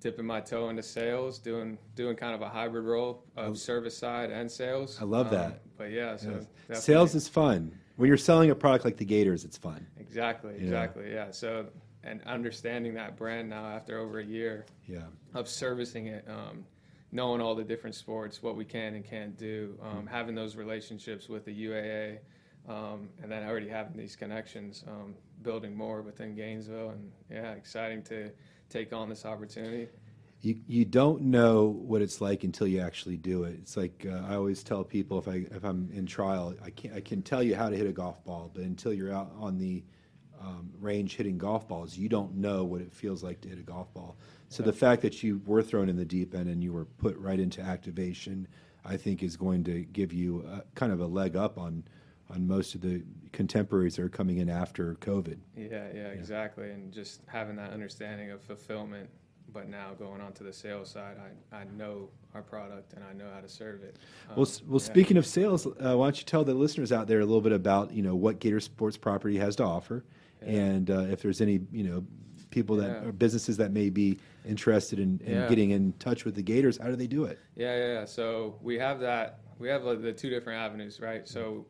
[0.00, 4.30] Dipping my toe into sales, doing doing kind of a hybrid role of service side
[4.30, 4.98] and sales.
[4.98, 5.46] I love that.
[5.46, 6.82] Um, but yeah, so yes.
[6.82, 9.86] sales is fun when you're selling a product like the Gators, it's fun.
[9.98, 11.12] Exactly, exactly.
[11.12, 11.30] Yeah.
[11.32, 11.66] So
[12.02, 15.02] and understanding that brand now after over a year yeah.
[15.34, 16.64] of servicing it, um,
[17.12, 20.06] knowing all the different sports, what we can and can't do, um, mm-hmm.
[20.06, 22.18] having those relationships with the UAA,
[22.70, 28.02] um, and then already having these connections, um, building more within Gainesville, and yeah, exciting
[28.04, 28.30] to
[28.70, 29.88] take on this opportunity
[30.42, 33.58] you you don't know what it's like until you actually do it.
[33.60, 36.94] It's like uh, I always tell people if I if I'm in trial, I can
[36.94, 39.58] I can tell you how to hit a golf ball, but until you're out on
[39.58, 39.84] the
[40.40, 43.62] um, range hitting golf balls, you don't know what it feels like to hit a
[43.62, 44.16] golf ball.
[44.48, 47.16] So the fact that you were thrown in the deep end and you were put
[47.18, 48.48] right into activation,
[48.84, 51.84] I think is going to give you a, kind of a leg up on
[52.30, 55.36] on most of the contemporaries that are coming in after COVID.
[55.56, 56.70] Yeah, yeah, yeah, exactly.
[56.70, 59.10] And just having that understanding of fulfillment
[59.52, 61.16] but now going on to the sales side,
[61.52, 63.96] I, I know our product and I know how to serve it.
[64.28, 64.86] Um, well, well, yeah.
[64.86, 67.52] speaking of sales, uh, why don't you tell the listeners out there a little bit
[67.52, 70.04] about you know what Gator Sports Property has to offer,
[70.42, 70.48] yeah.
[70.48, 72.04] and uh, if there's any you know
[72.50, 73.08] people that yeah.
[73.08, 76.88] or businesses that may be interested in, in getting in touch with the Gators, how
[76.88, 77.38] do they do it?
[77.56, 77.92] Yeah, yeah.
[77.92, 78.04] yeah.
[78.04, 79.40] So we have that.
[79.58, 81.28] We have uh, the two different avenues, right?
[81.28, 81.66] So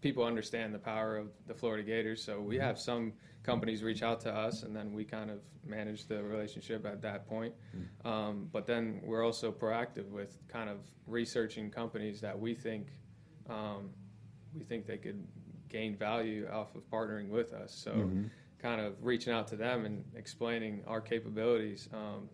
[0.00, 2.22] people understand the power of the Florida Gators.
[2.22, 6.06] So we have some companies reach out to us, and then we kind of manage
[6.06, 7.54] the relationship at that point.
[7.76, 8.10] Mm.
[8.10, 12.88] Um, but then we're also proactive with kind of researching companies that we think
[13.48, 13.90] um,
[14.56, 15.26] we think they could
[15.68, 17.72] gain value off of partnering with us.
[17.72, 18.24] So, mm-hmm.
[18.58, 22.28] kind of reaching out to them and explaining our capabilities, um,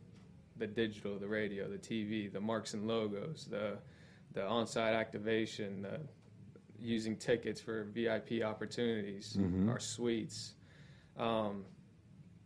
[0.56, 3.78] the digital, the radio, the TV, the marks and logos, the
[4.32, 6.00] the on-site activation, the
[6.78, 9.68] using tickets for VIP opportunities, mm-hmm.
[9.68, 10.54] our suites.
[11.18, 11.64] Um,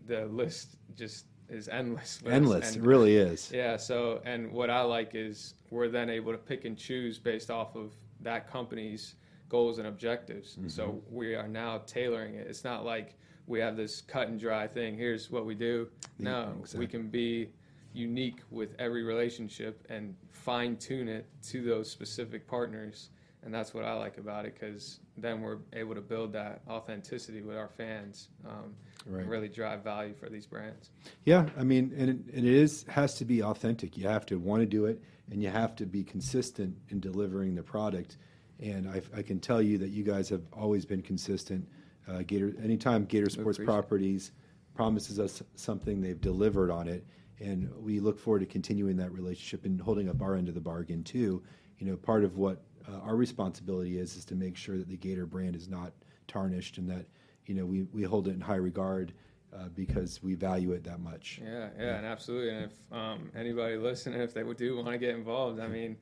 [0.06, 2.20] the list just is endless.
[2.26, 3.50] Endless, it really is.
[3.52, 3.76] Yeah.
[3.76, 7.74] So, and what I like is we're then able to pick and choose based off
[7.76, 9.14] of that company's
[9.48, 10.52] goals and objectives.
[10.52, 10.68] Mm-hmm.
[10.68, 12.46] So we are now tailoring it.
[12.46, 14.96] It's not like we have this cut and dry thing.
[14.96, 15.88] Here's what we do.
[16.18, 16.80] No, exactly.
[16.80, 17.50] we can be
[17.92, 23.10] unique with every relationship and fine tune it to those specific partners
[23.42, 27.40] and that's what I like about it because then we're able to build that authenticity
[27.40, 28.74] with our fans um,
[29.06, 29.22] right.
[29.22, 30.90] and really drive value for these brands.
[31.24, 33.96] Yeah, I mean, and it, and it is has to be authentic.
[33.96, 37.54] You have to want to do it, and you have to be consistent in delivering
[37.54, 38.18] the product.
[38.58, 41.66] And I, I can tell you that you guys have always been consistent.
[42.06, 44.32] Uh, Gator, anytime Gator Sports Properties
[44.74, 47.06] promises us something, they've delivered on it.
[47.40, 50.60] and we look forward to continuing that relationship and holding up our end of the
[50.60, 51.42] bargain too.
[51.78, 54.96] You know, part of what uh, our responsibility is is to make sure that the
[54.96, 55.92] Gator brand is not
[56.28, 57.06] tarnished and that
[57.46, 59.12] you know we, we hold it in high regard
[59.54, 61.40] uh, because we value it that much.
[61.42, 62.50] Yeah, yeah, and absolutely.
[62.50, 65.96] And if um, anybody listening, if they do want to get involved, I mean,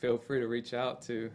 [0.00, 1.30] feel free to reach out to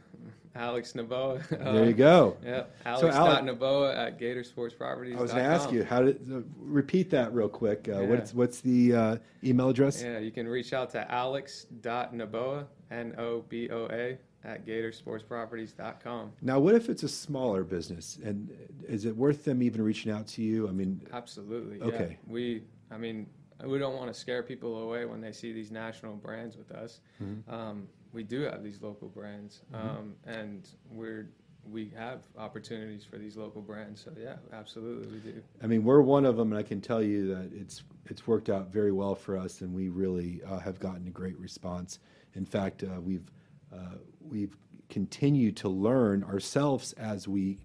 [0.56, 1.47] Alex Noboa.
[1.49, 2.38] there you go.
[2.43, 5.17] Yeah, Alex so Noboa at GatorSportsProperties.
[5.17, 7.89] I was going to ask you how to uh, repeat that real quick.
[7.89, 8.08] Uh, yeah.
[8.08, 10.02] What's what's the uh, email address?
[10.02, 16.34] Yeah, you can reach out to alex.noboa, N O B O A, at GatorSportsProperties.com.
[16.41, 18.49] Now, what if it's a smaller business, and
[18.88, 20.67] is it worth them even reaching out to you?
[20.67, 21.82] I mean, absolutely.
[21.82, 22.10] Okay.
[22.12, 22.32] Yeah.
[22.32, 23.28] We, I mean,
[23.65, 26.99] we don't want to scare people away when they see these national brands with us.
[27.21, 27.54] Mm-hmm.
[27.54, 29.89] Um, we do have these local brands, mm-hmm.
[29.89, 31.30] um, and we're
[31.71, 34.02] we have opportunities for these local brands.
[34.04, 35.41] So yeah, absolutely we do.
[35.62, 38.49] I mean, we're one of them, and I can tell you that it's it's worked
[38.49, 41.99] out very well for us, and we really uh, have gotten a great response.
[42.36, 43.30] In fact, uh, we've
[43.73, 44.56] uh, we've
[44.89, 47.58] continued to learn ourselves as we,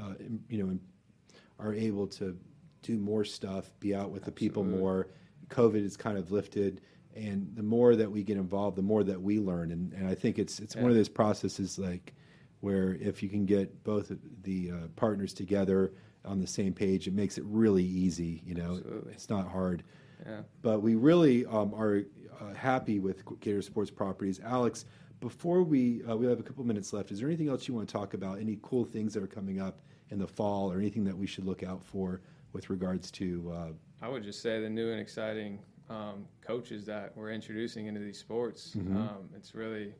[0.00, 0.14] uh,
[0.48, 0.78] you know,
[1.58, 2.38] are able to
[2.82, 4.48] do more stuff, be out with absolutely.
[4.48, 5.08] the people more.
[5.48, 6.80] COVID is kind of lifted
[7.16, 9.70] and the more that we get involved, the more that we learn.
[9.70, 10.82] And, and I think it's it's yeah.
[10.82, 12.14] one of those processes like
[12.60, 14.10] where if you can get both
[14.42, 15.92] the uh, partners together
[16.24, 18.42] on the same page, it makes it really easy.
[18.44, 19.12] You know, Absolutely.
[19.12, 19.84] it's not hard.
[20.26, 20.40] Yeah.
[20.62, 22.02] But we really um, are
[22.40, 24.40] uh, happy with Gator Sports Properties.
[24.44, 24.86] Alex,
[25.20, 27.88] before we uh, we have a couple minutes left, is there anything else you want
[27.88, 28.38] to talk about?
[28.38, 31.44] Any cool things that are coming up in the fall, or anything that we should
[31.44, 32.20] look out for
[32.52, 33.52] with regards to?
[33.54, 33.68] Uh,
[34.02, 38.18] I would just say the new and exciting um, coaches that we're introducing into these
[38.18, 38.72] sports.
[38.76, 38.96] Mm-hmm.
[38.96, 39.94] Um, it's really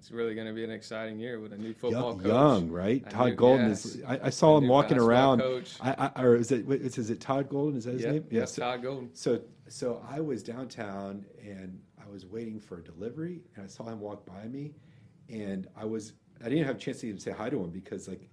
[0.00, 2.26] it's really going to be an exciting year with a new football young, coach.
[2.26, 3.10] Young, right?
[3.10, 4.02] Todd Golden yes, is.
[4.04, 5.42] I, I saw him walking around.
[5.82, 6.66] I, I, or is it?
[6.70, 7.76] Is, is it Todd Golden?
[7.76, 8.24] Is that his yep, name?
[8.30, 9.14] Yes, yeah, Todd Golden.
[9.14, 13.84] So, so I was downtown and I was waiting for a delivery, and I saw
[13.84, 14.72] him walk by me,
[15.28, 16.14] and I was.
[16.42, 18.30] I didn't have a chance to even say hi to him because like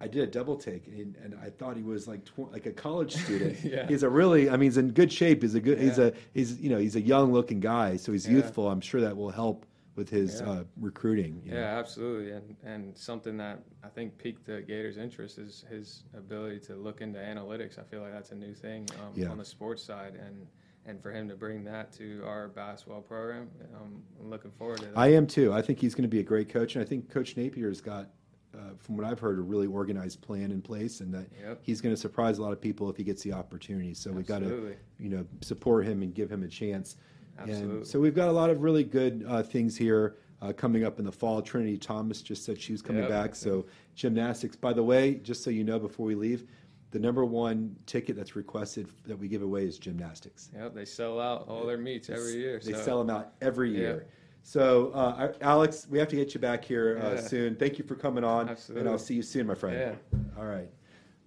[0.00, 2.72] I did a double take, and, and I thought he was like tw- like a
[2.72, 3.58] college student.
[3.64, 3.86] yeah.
[3.88, 5.42] He's a really, I mean, he's in good shape.
[5.42, 5.84] He's a good, yeah.
[5.84, 8.34] he's a, he's you know, he's a young looking guy, so he's yeah.
[8.34, 8.68] youthful.
[8.68, 9.66] I'm sure that will help
[9.98, 11.42] with his uh, recruiting.
[11.44, 11.64] Yeah, know?
[11.64, 16.76] absolutely, and and something that I think piqued the Gators' interest is his ability to
[16.76, 17.80] look into analytics.
[17.80, 20.46] I feel like that's a new thing um, on the sports side, and
[20.86, 24.86] and for him to bring that to our basketball program, um, I'm looking forward to
[24.86, 24.96] that.
[24.96, 25.52] I am too.
[25.52, 28.08] I think he's going to be a great coach, and I think Coach Napier's got
[28.54, 31.58] uh, from what I've heard, a really organized plan in place, and that yep.
[31.62, 33.94] he's going to surprise a lot of people if he gets the opportunity.
[33.94, 36.96] So we've got to, you know, support him and give him a chance.
[37.38, 37.76] Absolutely.
[37.76, 40.98] And so we've got a lot of really good uh, things here uh, coming up
[40.98, 41.42] in the fall.
[41.42, 43.10] Trinity Thomas just said she was coming yep.
[43.10, 43.34] back.
[43.34, 44.56] So gymnastics.
[44.56, 46.44] By the way, just so you know, before we leave,
[46.90, 50.50] the number one ticket that's requested that we give away is gymnastics.
[50.54, 52.60] Yep, they sell out all their meets every year.
[52.64, 52.82] They so.
[52.82, 53.96] sell them out every year.
[53.96, 54.10] Yep.
[54.48, 57.20] So, uh, Alex, we have to get you back here uh, yeah.
[57.20, 57.54] soon.
[57.54, 58.48] Thank you for coming on.
[58.48, 58.80] Absolutely.
[58.80, 59.76] And I'll see you soon, my friend.
[59.78, 60.18] Yeah.
[60.38, 60.70] All right.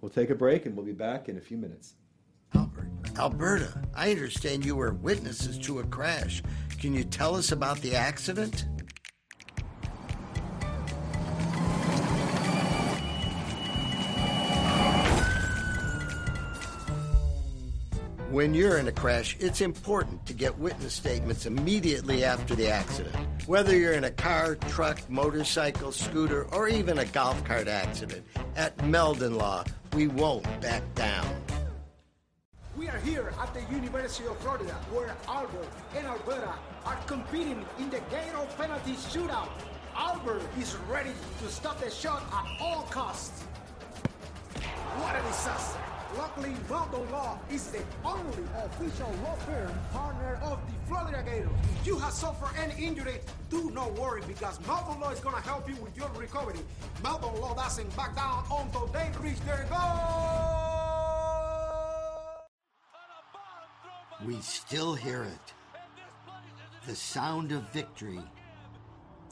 [0.00, 1.94] We'll take a break and we'll be back in a few minutes.
[2.52, 6.42] Albert, Alberta, I understand you were witnesses to a crash.
[6.80, 8.66] Can you tell us about the accident?
[18.32, 23.14] When you're in a crash, it's important to get witness statements immediately after the accident.
[23.44, 28.24] Whether you're in a car, truck, motorcycle, scooter, or even a golf cart accident,
[28.56, 31.28] at Meldon Law, we won't back down.
[32.74, 36.54] We are here at the University of Florida, where Albert and Alberta
[36.86, 39.50] are competing in the Gator penalty shootout.
[39.94, 43.42] Albert is ready to stop the shot at all costs.
[43.42, 45.91] What a disaster!
[46.16, 51.48] Luckily, Meldon Law is the only official law firm partner of the Florida Gators.
[51.80, 53.20] If you have suffered any injury,
[53.50, 56.58] do not worry because Meldon Law is going to help you with your recovery.
[57.02, 59.78] Meldon Law doesn't back down until they reach their goal.
[64.26, 65.54] We still hear it.
[66.86, 68.20] The sound of victory.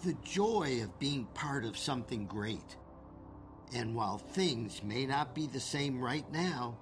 [0.03, 2.77] The joy of being part of something great.
[3.73, 6.77] And while things may not be the same right now,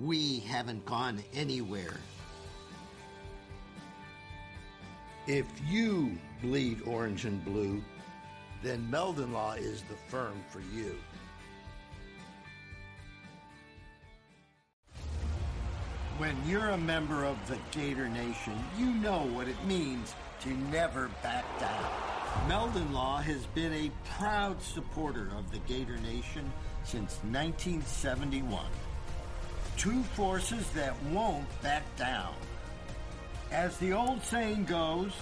[0.00, 1.96] we haven't gone anywhere.
[5.26, 7.82] If you bleed orange and blue,
[8.62, 10.96] then Meldon Law is the firm for you.
[16.18, 21.10] When you're a member of the Gator Nation, you know what it means to never
[21.22, 22.15] back down.
[22.48, 26.52] Meldon Law has been a proud supporter of the Gator Nation
[26.84, 28.64] since 1971.
[29.76, 32.34] Two forces that won't back down.
[33.50, 35.12] As the old saying goes,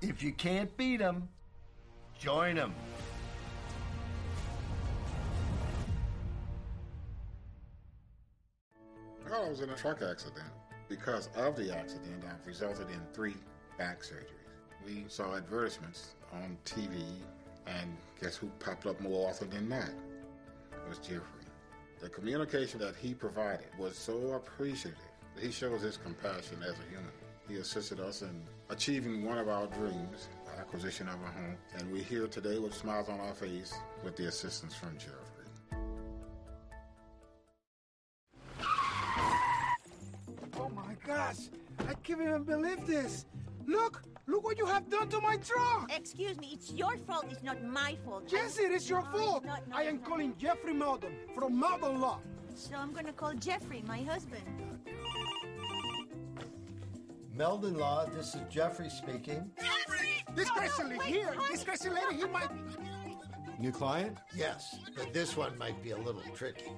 [0.00, 1.28] if you can't beat 'em,
[2.18, 2.74] join 'em.
[9.24, 10.50] Well, I was in a truck accident.
[10.88, 13.36] Because of the accident, I've resulted in three
[13.78, 14.43] back surgeries.
[14.84, 17.02] We saw advertisements on TV,
[17.66, 19.88] and guess who popped up more often than that?
[19.88, 21.22] It was Jeffrey.
[22.00, 24.98] The communication that he provided was so appreciative.
[25.40, 27.10] He shows his compassion as a human.
[27.48, 31.90] He assisted us in achieving one of our dreams, the acquisition of a home, and
[31.90, 33.72] we're here today with smiles on our face
[34.04, 35.20] with the assistance from Jeffrey.
[40.58, 41.48] Oh my gosh,
[41.88, 43.24] I can't even believe this.
[43.66, 45.90] Look, look what you have done to my truck.
[45.94, 48.24] Excuse me, it's your fault, it's not my fault.
[48.28, 49.44] Yes, it is your No, it's fault.
[49.44, 50.04] not, no, I it's am not.
[50.08, 52.20] calling Jeffrey Meldon from Meldon Law.
[52.54, 54.42] So I'm gonna call Jeffrey, my husband.
[57.34, 59.50] Meldon Law, this is Jeffrey speaking.
[59.60, 60.08] Jeffrey!
[60.34, 61.48] This crazy lady here, honey.
[61.50, 62.48] this crazy lady, he might.
[63.58, 64.18] New client?
[64.36, 66.70] Yes, but this one might be a little tricky.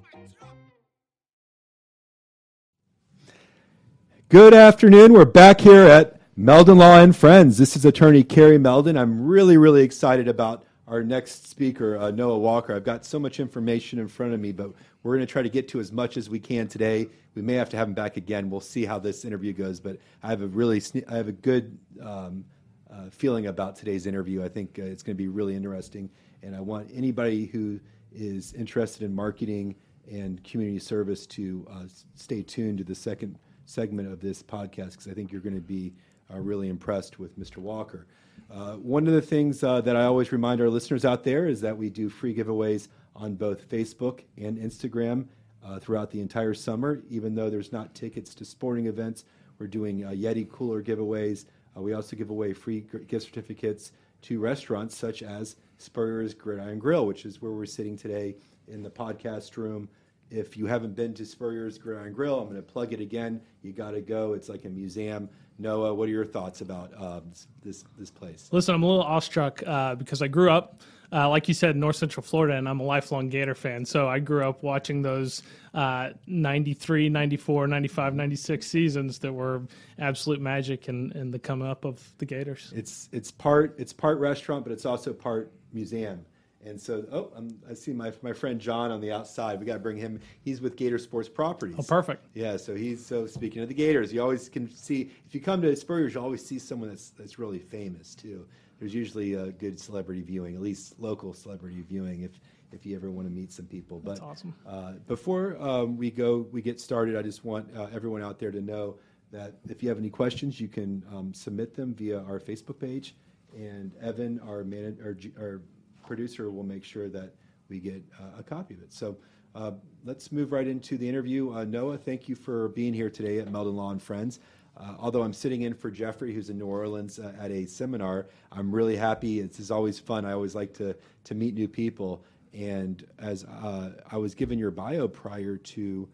[4.28, 5.12] Good afternoon.
[5.12, 7.56] We're back here at Meldon Law and Friends.
[7.56, 8.98] This is attorney Carrie Meldon.
[8.98, 12.76] I'm really, really excited about our next speaker, uh, Noah Walker.
[12.76, 14.70] I've got so much information in front of me, but
[15.02, 17.08] we're going to try to get to as much as we can today.
[17.34, 18.50] We may have to have him back again.
[18.50, 21.78] We'll see how this interview goes, but I have a really, I have a good
[22.02, 22.44] um,
[22.92, 24.44] uh, feeling about today's interview.
[24.44, 26.10] I think uh, it's going to be really interesting,
[26.42, 27.80] and I want anybody who
[28.12, 29.74] is interested in marketing
[30.12, 35.08] and community service to uh, stay tuned to the second segment of this podcast because
[35.08, 35.92] I think you're going to be
[36.32, 37.58] uh, really impressed with Mr.
[37.58, 38.06] Walker.
[38.50, 41.60] Uh, one of the things uh, that I always remind our listeners out there is
[41.60, 45.26] that we do free giveaways on both Facebook and Instagram
[45.64, 47.02] uh, throughout the entire summer.
[47.10, 49.24] Even though there's not tickets to sporting events,
[49.58, 51.46] we're doing uh, Yeti cooler giveaways.
[51.76, 57.06] Uh, we also give away free gift certificates to restaurants such as Spurrier's Gridiron Grill,
[57.06, 58.36] which is where we're sitting today
[58.68, 59.88] in the podcast room.
[60.30, 63.40] If you haven't been to Spurrier's Gridiron Grill, I'm going to plug it again.
[63.62, 64.32] You got to go.
[64.32, 65.28] It's like a museum.
[65.58, 68.48] Noah, what are your thoughts about um, this this place?
[68.52, 71.80] Listen, I'm a little awestruck uh, because I grew up, uh, like you said, in
[71.80, 73.84] North Central Florida, and I'm a lifelong Gator fan.
[73.86, 79.62] So I grew up watching those uh, 93, 94, 95, 96 seasons that were
[79.98, 82.72] absolute magic and, and the come up of the Gators.
[82.74, 86.24] It's it's part it's part restaurant, but it's also part museum.
[86.66, 89.60] And so, oh, I'm, I see my my friend John on the outside.
[89.60, 90.18] We got to bring him.
[90.42, 91.76] He's with Gator Sports Properties.
[91.78, 92.26] Oh, perfect.
[92.34, 95.62] Yeah, so he's so speaking of the Gators, you always can see if you come
[95.62, 98.46] to Spurriers, you always see someone that's that's really famous too.
[98.80, 102.40] There's usually a good celebrity viewing, at least local celebrity viewing, if
[102.72, 104.00] if you ever want to meet some people.
[104.00, 104.54] But That's awesome.
[104.66, 107.16] uh, before um, we go, we get started.
[107.16, 108.98] I just want uh, everyone out there to know
[109.30, 113.14] that if you have any questions, you can um, submit them via our Facebook page,
[113.56, 115.62] and Evan, our man, our, our
[116.06, 117.34] producer, will make sure that
[117.68, 118.92] we get uh, a copy of it.
[118.92, 119.16] So
[119.54, 119.72] uh,
[120.04, 121.52] let's move right into the interview.
[121.52, 124.40] Uh, Noah, thank you for being here today at Meldon Law and Friends.
[124.76, 128.26] Uh, although I'm sitting in for Jeffrey, who's in New Orleans uh, at a seminar,
[128.52, 129.40] I'm really happy.
[129.40, 130.26] It's, it's always fun.
[130.26, 132.24] I always like to to meet new people.
[132.52, 136.08] And as uh, I was given your bio prior to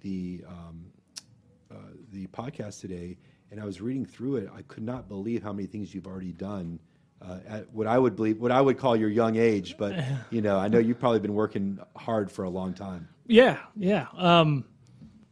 [0.00, 0.86] the um,
[2.12, 3.18] the podcast today,
[3.50, 6.32] and I was reading through it, I could not believe how many things you've already
[6.32, 6.80] done
[7.22, 9.76] uh, at what I would believe, what I would call your young age.
[9.78, 13.08] But you know, I know you've probably been working hard for a long time.
[13.26, 14.06] Yeah, yeah.
[14.16, 14.64] Um,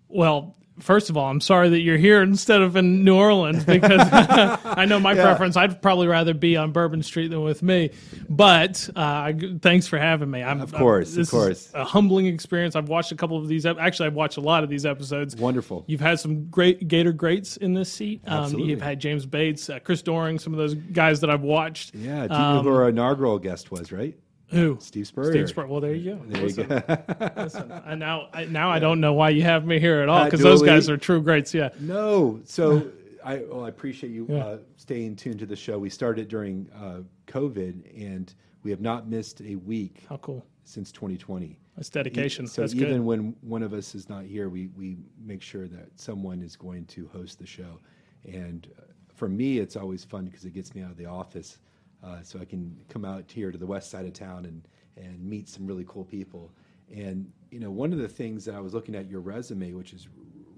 [0.09, 4.01] well, first of all, I'm sorry that you're here instead of in New Orleans because
[4.13, 5.57] I know my preference.
[5.57, 7.91] I'd probably rather be on Bourbon Street than with me.
[8.29, 10.43] But uh, thanks for having me.
[10.43, 11.71] I'm, Of course, I'm, of course.
[11.75, 12.77] A humbling experience.
[12.77, 13.67] I've watched a couple of these.
[13.67, 15.37] ep- Actually, I've watched a lot of these episodes.
[15.37, 15.85] Wonderful.
[15.87, 18.21] You've had some great Gator greats in this seat.
[18.27, 21.95] Um, you've had James Bates, uh, Chris Doering, some of those guys that I've watched.
[21.95, 23.93] Yeah, do you know who our inaugural guest was?
[23.93, 24.17] Right,
[24.49, 24.79] Who?
[24.81, 25.33] Steve Spurrier.
[25.33, 25.69] Steve Spurrier.
[25.69, 26.23] Well, there you go.
[26.27, 27.33] There you go.
[27.37, 30.25] listen, I now, I, now I don't know why you have me here at all
[30.25, 31.53] because those guys are true greats.
[31.53, 31.71] Yeah.
[31.81, 32.91] No, so
[33.25, 34.45] I well, I appreciate you Yeah.
[34.47, 35.79] uh, staying tuned to the show.
[35.79, 38.33] We started during uh, COVID, and
[38.63, 40.47] we have not missed a week How cool.
[40.65, 41.59] since 2020.
[41.77, 42.47] That's dedication.
[42.47, 43.01] So That's even good.
[43.05, 46.87] when one of us is not here, we we make sure that someone is going
[46.87, 47.81] to host the show.
[48.25, 48.83] And uh,
[49.13, 51.59] for me, it's always fun because it gets me out of the office,
[52.07, 54.63] uh, so I can come out here to the west side of town and
[54.97, 56.53] and meet some really cool people.
[56.95, 59.93] And you know, one of the things that I was looking at your resume, which
[59.93, 60.09] is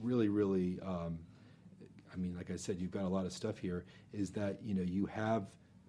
[0.01, 0.79] really really.
[0.85, 1.19] Um,
[2.13, 3.85] I mean, like I said, you've got a lot of stuff here.
[4.13, 5.47] Is that you know you have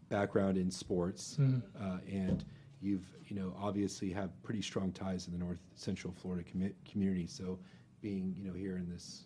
[0.09, 1.37] background in sports,
[1.79, 2.43] uh, and
[2.81, 7.27] you've you know obviously have pretty strong ties in the North Central Florida commu- community.
[7.27, 7.59] So
[8.01, 9.25] being you know here in this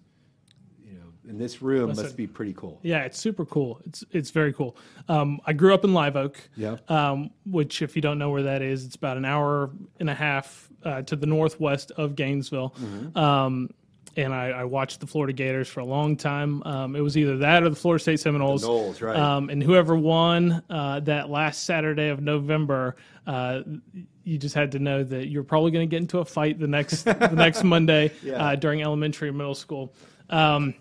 [0.85, 2.03] you know in this room Listen.
[2.03, 2.79] must be pretty cool.
[2.83, 3.79] Yeah, it's super cool.
[3.85, 4.75] It's it's very cool.
[5.07, 6.77] Um, I grew up in Live Oak, Yeah.
[6.89, 9.69] um, which if you don't know where that is, it's about an hour
[9.99, 12.73] and a half uh, to the northwest of Gainesville.
[12.79, 13.17] Mm-hmm.
[13.17, 13.69] Um,
[14.15, 16.61] and I, I watched the Florida Gators for a long time.
[16.63, 18.61] Um, it was either that or the Florida State Seminoles.
[18.61, 19.15] The Noles, right.
[19.17, 23.61] Um, and whoever won uh, that last Saturday of November, uh,
[24.23, 26.67] you just had to know that you're probably going to get into a fight the
[26.67, 28.33] next the next Monday Yeah.
[28.49, 29.93] uh, during elementary and middle school.
[30.29, 30.73] Um,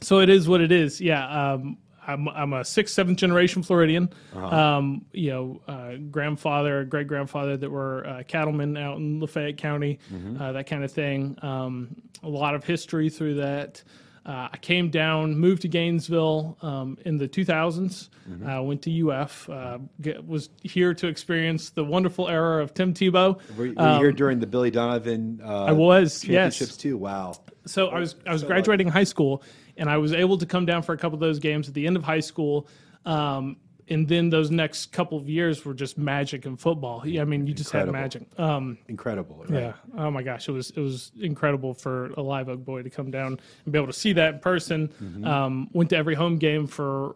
[0.00, 1.00] so it is what it is.
[1.00, 1.52] Yeah.
[1.52, 1.78] Um,
[2.08, 4.10] I'm, I'm a sixth, seventh generation Floridian.
[4.34, 4.46] Uh-huh.
[4.46, 9.98] Um, you know, uh, grandfather, great grandfather that were uh, cattlemen out in Lafayette County,
[10.12, 10.40] Mm-hmm.
[10.40, 11.36] uh, that kind of thing.
[11.42, 13.82] Um, a lot of history through that.
[14.24, 18.08] Uh, I came down, moved to Gainesville um, in the 2000s.
[18.28, 18.48] Mm-hmm.
[18.48, 19.48] Uh, went to UF.
[19.48, 23.38] Uh, get, was here to experience the wonderful era of Tim Tebow.
[23.56, 25.40] Were, were you here during the Billy Donovan?
[25.44, 26.56] Uh, Um, I was, yes.
[26.56, 26.96] championships too.
[26.96, 27.36] Wow.
[27.66, 29.42] So I was I was so graduating high school,
[29.76, 31.86] and I was able to come down for a couple of those games at the
[31.86, 32.68] end of high school.
[33.04, 33.56] Um,
[33.88, 37.06] and then those next couple of years were just magic in football.
[37.06, 38.26] Yeah, I mean, you just had magic.
[38.36, 39.44] Um, Incredible.
[39.48, 39.60] Right?
[39.62, 39.72] yeah.
[39.96, 43.12] Oh my gosh, it was it was incredible for a live oak boy to come
[43.12, 44.88] down and be able to see that in person.
[44.88, 45.24] Mm-hmm.
[45.24, 47.14] Um, went to every home game for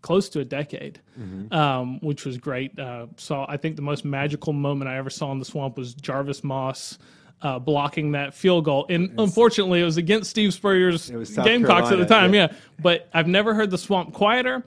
[0.00, 1.54] close to a decade, Mm-hmm.
[1.54, 2.76] um, which was great.
[2.78, 5.94] Uh, saw I think the most magical moment I ever saw in the swamp was
[5.94, 6.98] Jarvis Moss.
[7.42, 11.44] Uh, blocking that field goal, and unfortunately, it was against Steve Spurrier's It was South
[11.44, 12.32] Gamecocks at the time.
[12.32, 12.48] yeah.
[12.52, 14.64] Yeah, but I've never heard the swamp quieter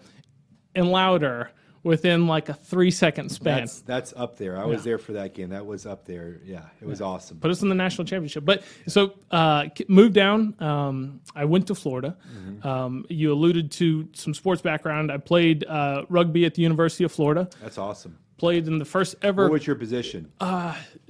[0.75, 1.51] and louder
[1.85, 3.59] within like a three second span.
[3.59, 4.57] That's that's up there.
[4.57, 5.49] I was there for that game.
[5.49, 6.41] That was up there.
[6.43, 7.37] Yeah, it was awesome.
[7.39, 8.43] put us in the national championship.
[8.43, 10.55] But so uh, moved down.
[10.59, 12.17] Um, I went to Florida.
[12.35, 12.67] Mm-hmm.
[12.67, 15.11] Um, you alluded to some sports background.
[15.11, 17.47] I played uh, rugby at the University of Florida.
[17.61, 18.17] That's awesome.
[18.37, 19.43] Played in the first ever.
[19.43, 20.29] What was your position?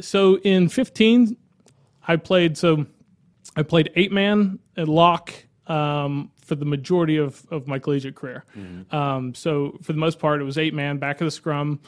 [0.02, 1.38] so in 15,
[2.08, 2.58] I played.
[2.58, 2.86] So
[3.56, 5.34] I played eight man at lock
[5.68, 8.44] um, for the majority of, of my collegiate career.
[8.92, 11.80] Um, so for the most part, it was eight man back of the scrum,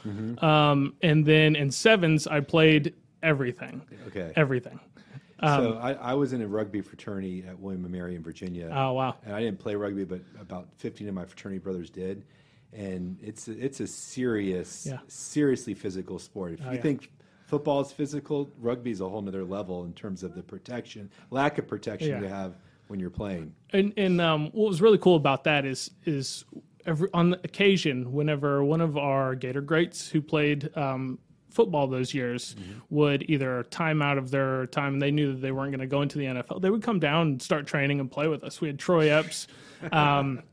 [0.41, 2.93] um, and then in sevens, I played
[3.23, 3.81] everything.
[4.07, 4.31] Okay.
[4.35, 4.79] Everything.
[5.43, 8.71] so I, I was in a rugby fraternity at William and Mary in Virginia.
[8.73, 9.15] Oh wow.
[9.23, 12.25] and I didn't play rugby, but about 15 of my fraternity brothers did.
[12.73, 14.97] And it's a, it's a serious, Yeah.
[15.07, 16.53] seriously physical sport.
[16.53, 16.81] If Oh, you yeah.
[16.81, 17.11] think
[17.47, 21.57] football is physical, rugby is a whole nother level in terms of the protection, lack
[21.57, 22.21] of protection Yeah.
[22.21, 22.53] you have
[22.87, 23.53] when you're playing.
[23.73, 26.45] And and um, what was really cool about that is is
[26.85, 31.19] every on occasion whenever one of our Gator greats who played um,
[31.49, 32.55] football those years
[32.89, 35.87] would either time out of their time and they knew that they weren't going to
[35.87, 38.61] go into the NFL, they would come down and start training and play with us.
[38.61, 39.47] We had Troy Epps.
[39.91, 40.43] Um,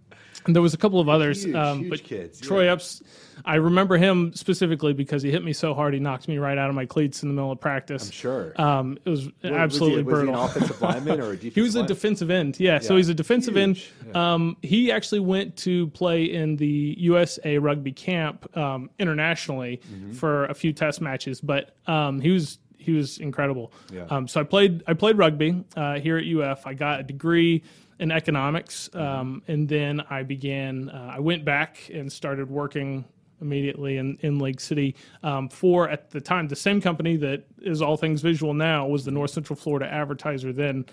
[0.46, 2.72] and there was a couple of others, Huge, um, huge but kids, Troy yeah.
[2.72, 3.02] Epps,
[3.44, 6.68] I remember him specifically because he hit me so hard he knocked me right out
[6.70, 8.06] of my cleats in the middle of practice.
[8.06, 8.60] I'm sure.
[8.60, 10.34] Um, it was What- absolutely was he, was he brutal.
[10.42, 11.88] an offensive lineman or a defensive He was a lineman?
[11.96, 12.60] defensive end.
[12.60, 13.90] Yeah, so he's a defensive Huge.
[14.06, 14.16] end.
[14.16, 20.12] Um, he actually went to play in the USA rugby camp um, internationally Mm-hmm.
[20.12, 23.72] for a few test matches, but um, he was he was incredible.
[23.92, 24.04] Yeah.
[24.10, 26.66] Um, so I played I played rugby uh, here at UF.
[26.66, 27.62] I got a degree
[27.98, 29.06] in economics, Mm-hmm.
[29.20, 30.88] um, and then I began.
[30.90, 33.04] Uh, I went back and started working
[33.40, 37.82] immediately in, in Lake City um, for at the time the same company that is
[37.82, 40.86] all things visual now was the North Central Florida Advertiser then,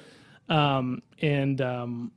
[0.49, 2.12] um, and um,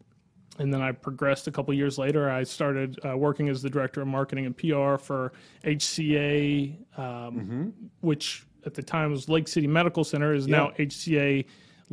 [0.59, 2.30] and then I progressed a couple years later.
[2.30, 5.32] I started uh, working as the director of marketing and PR for
[5.64, 11.45] HCA, um, which at the time was Lake City Medical Center, is now HCA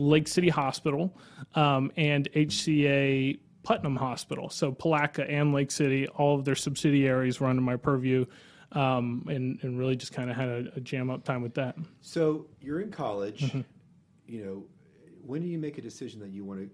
[0.01, 1.15] Lake City Hospital,
[1.55, 4.49] um, and HCA Putnam Hospital.
[4.49, 8.25] So Palatka and Lake City, all of their subsidiaries were under my purview,
[8.71, 11.75] um, and and really just kind of had a, a jam up time with that.
[12.01, 13.41] So you're in college.
[13.41, 13.61] Mm-hmm.
[14.25, 14.63] You know,
[15.25, 16.69] when do you make a decision that you want to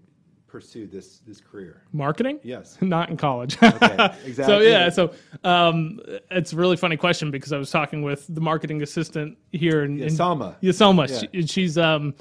[0.46, 1.82] pursue this this career?
[1.92, 2.40] Marketing?
[2.42, 2.78] Yes.
[2.80, 3.56] not in college.
[3.62, 3.74] Okay,
[4.24, 4.44] exactly.
[4.44, 5.12] So yeah, so
[5.44, 6.00] um,
[6.30, 9.98] it's a really funny question because I was talking with the marketing assistant here in,
[9.98, 10.56] Yeah, in Salma.
[10.60, 11.06] Yeah, Yeah.
[11.32, 12.14] She, she's um,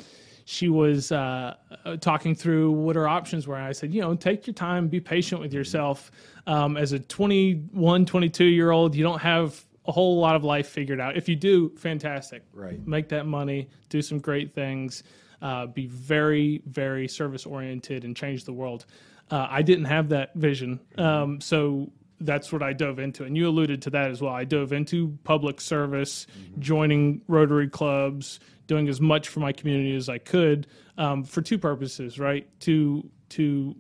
[0.50, 3.58] she was uh, uh, talking through what her options were.
[3.58, 6.10] And I said, you know, take your time, be patient with yourself.
[6.48, 10.70] Um, as a 21, 22 year old, you don't have a whole lot of life
[10.70, 11.18] figured out.
[11.18, 12.44] If you do, fantastic.
[12.54, 12.80] Right.
[12.88, 15.04] Make that money, do some great things,
[15.42, 18.86] uh, be very, very service oriented, and change the world.
[19.30, 23.24] Uh, I didn't have that vision, um, so that's what I dove into.
[23.24, 24.34] And you alluded to that as well.
[24.34, 26.28] I dove into public service,
[26.60, 31.58] joining Rotary clubs, doing as much for my community as I could um, for two
[31.58, 32.48] purposes, right?
[32.62, 33.76] To to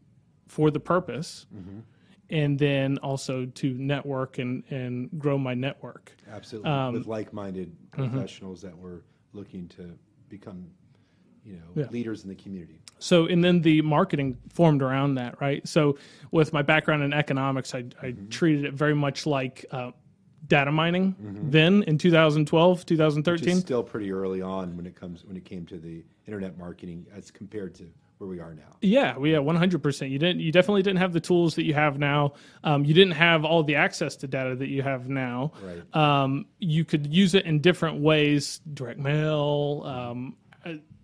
[0.47, 1.45] for the purpose.
[2.29, 6.11] And then also to network and, and grow my network.
[6.29, 8.09] Absolutely, Um, with like-minded mm-hmm.
[8.09, 10.67] professionals that were looking to become,
[11.47, 11.89] you know Yeah.
[11.89, 12.79] leaders in the community.
[12.99, 15.65] So, and then the marketing formed around that, right?
[15.67, 15.97] So,
[16.31, 18.29] with my background in economics, I, I Mm-hmm.
[18.29, 19.91] treated it very much like uh,
[20.47, 21.15] data mining
[21.49, 23.49] then in 2012, Which 2013.
[23.49, 27.05] is still pretty early on when it comes when it came to the internet marketing
[27.15, 27.83] as compared to
[28.17, 28.77] where we are now.
[28.81, 30.09] Yeah, one hundred percent.
[30.11, 30.39] You didn't.
[30.39, 32.33] You definitely didn't have the tools that you have now.
[32.63, 35.51] Um, you didn't have all the access to data that you have now.
[35.61, 35.95] Right.
[35.95, 40.35] Um, you could use it in different ways: direct mail, um,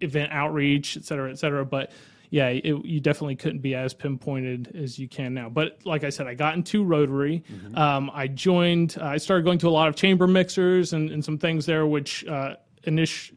[0.01, 1.66] event outreach, et cetera, et cetera.
[1.66, 1.91] But
[2.30, 5.49] yeah, it, you definitely couldn't be as pinpointed as you can now.
[5.49, 7.43] But like I said, I got into Rotary.
[7.76, 8.97] Um, I joined.
[8.99, 12.26] I started going to a lot of chamber mixers and, and some things there, which
[12.26, 13.36] uh, initial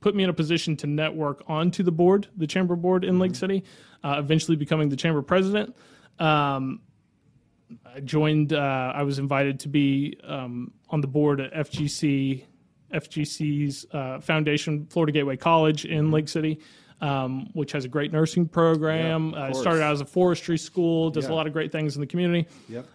[0.00, 3.34] put me in a position to network onto the board, the chamber board in Lake
[3.34, 3.64] City,
[4.02, 5.76] uh, eventually becoming the chamber president.
[6.18, 6.80] Um,
[7.86, 12.44] I joined, uh, I was invited to be um, on the board at FGC,
[12.92, 16.60] FGC's uh, foundation, Florida Gateway College in Lake City.
[17.02, 19.30] Um, which has a great nursing program.
[19.30, 21.30] Yeah, uh, started out as a forestry school, does Yeah.
[21.30, 22.86] a lot of great things in the community Yep.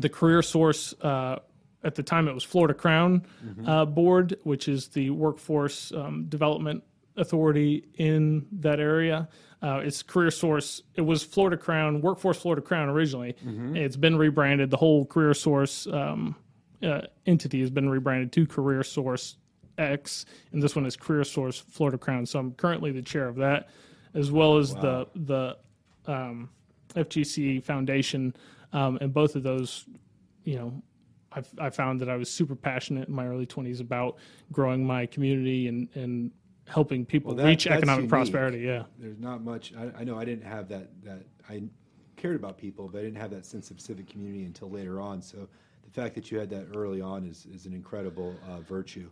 [0.00, 1.38] the career source uh,
[1.84, 3.22] at the time it was florida crown
[3.66, 6.82] uh, board which is the workforce um, development
[7.16, 9.28] authority in that area
[9.62, 13.36] uh, it's career source it was florida crown workforce florida crown originally
[13.74, 16.34] it's been rebranded the whole career source um,
[16.82, 19.36] uh, entity has been rebranded to career source
[19.78, 23.36] x and this one is career source florida crown so i'm currently the chair of
[23.36, 23.68] that
[24.14, 25.56] as well as the the
[26.06, 26.50] um,
[26.94, 28.34] FGC Foundation,
[28.72, 29.86] um, and both of those,
[30.44, 30.82] you know,
[31.32, 34.18] I've, I found that I was super passionate in my early 20s about
[34.50, 36.30] growing my community and, and
[36.68, 38.10] helping people Well, that- reach economic unique.
[38.10, 38.58] prosperity.
[38.58, 38.84] Yeah.
[38.98, 39.72] There's not much.
[39.74, 40.90] I, I know I didn't have that.
[41.02, 41.62] That I
[42.16, 45.22] cared about people, but I didn't have that sense of civic community until later on.
[45.22, 45.48] So
[45.92, 49.10] the fact that you had that early on is, is an incredible uh, virtue.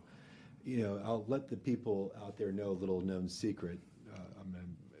[0.63, 3.79] You know, I'll let the people out there know a little known secret.
[4.11, 4.97] Uh, I'm going to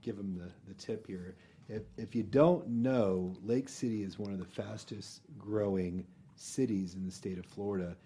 [0.00, 1.34] give them the, the tip here.
[1.68, 6.06] If, if you don't know, Lake City is one of the fastest growing
[6.36, 7.96] cities in the state of Florida,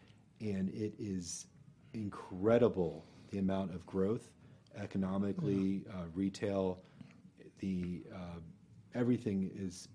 [0.40, 1.46] and it is
[1.94, 4.30] incredible the amount of growth
[4.76, 6.78] economically, uh, retail,
[7.58, 8.40] the uh,
[8.94, 9.88] everything is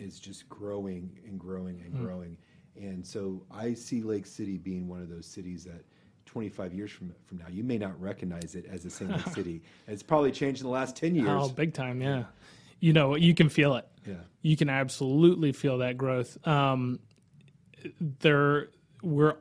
[0.00, 2.36] is just growing and growing and growing.
[2.76, 5.84] And so I see Lake City being one of those cities that
[6.26, 9.62] 25 years from from now, you may not recognize it as the same Lake City.
[9.88, 11.28] It's probably changed in the last 10 years.
[11.28, 12.00] Oh, big time.
[12.00, 12.24] Yeah.
[12.78, 13.86] You know, you can feel it.
[14.06, 14.14] Yeah.
[14.42, 16.38] You can absolutely feel that growth.
[16.46, 17.00] Um,
[18.20, 18.68] there,
[19.02, 19.36] we're,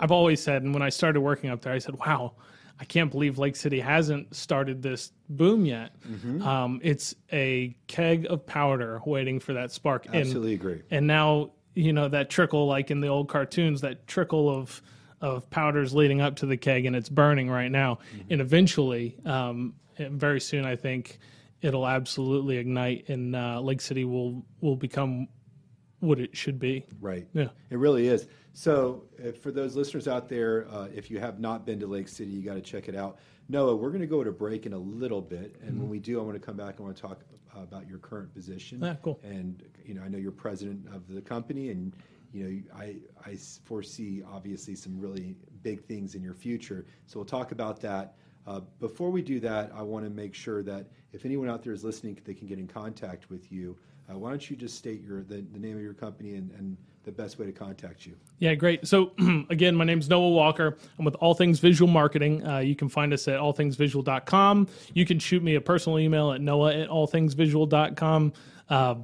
[0.00, 2.32] I've always said, and when I started working up there, I said, wow,
[2.82, 5.92] I can't believe Lake City hasn't started this boom yet.
[6.02, 6.42] Mm-hmm.
[6.42, 10.06] Um, it's a keg of powder waiting for that spark.
[10.06, 10.82] And- Absolutely agree.
[10.90, 14.82] and now you know that trickle like in the old cartoons that trickle of
[15.20, 19.72] of powders leading up to the keg and it's burning right now and eventually um,
[19.96, 21.18] and very soon i think
[21.62, 25.28] it'll absolutely ignite and uh, lake city will will become
[26.00, 27.26] what it should be Right.
[27.32, 27.48] Yeah.
[27.70, 28.26] It really is.
[28.52, 32.08] So, uh, for those listeners out there, uh, if you have not been to Lake
[32.08, 33.18] City, you got to check it out.
[33.48, 36.20] Noah, we're going to go to break in a little bit, and when we do,
[36.20, 36.76] I want to come back.
[36.78, 37.22] I want to talk
[37.56, 38.80] uh, about your current position.
[38.82, 39.18] Yeah, cool.
[39.22, 41.94] And you know, I know you're president of the company, and
[42.32, 46.84] you know, I I foresee obviously some really big things in your future.
[47.06, 48.16] So we'll talk about that.
[48.46, 51.72] Uh, before we do that, I want to make sure that if anyone out there
[51.72, 53.76] is listening, they can get in contact with you.
[54.10, 56.76] Uh, why don't you just state your the, the name of your company and, and
[57.04, 58.14] the best way to contact you?
[58.38, 58.86] Yeah, great.
[58.86, 59.12] So,
[59.50, 60.78] again, my name's Noah Walker.
[60.98, 62.46] I'm with All Things Visual Marketing.
[62.46, 64.68] Uh, you can find us at allthingsvisual.com.
[64.94, 68.32] You can shoot me a personal email at noah at allthingsvisual.com.
[68.68, 68.94] Uh,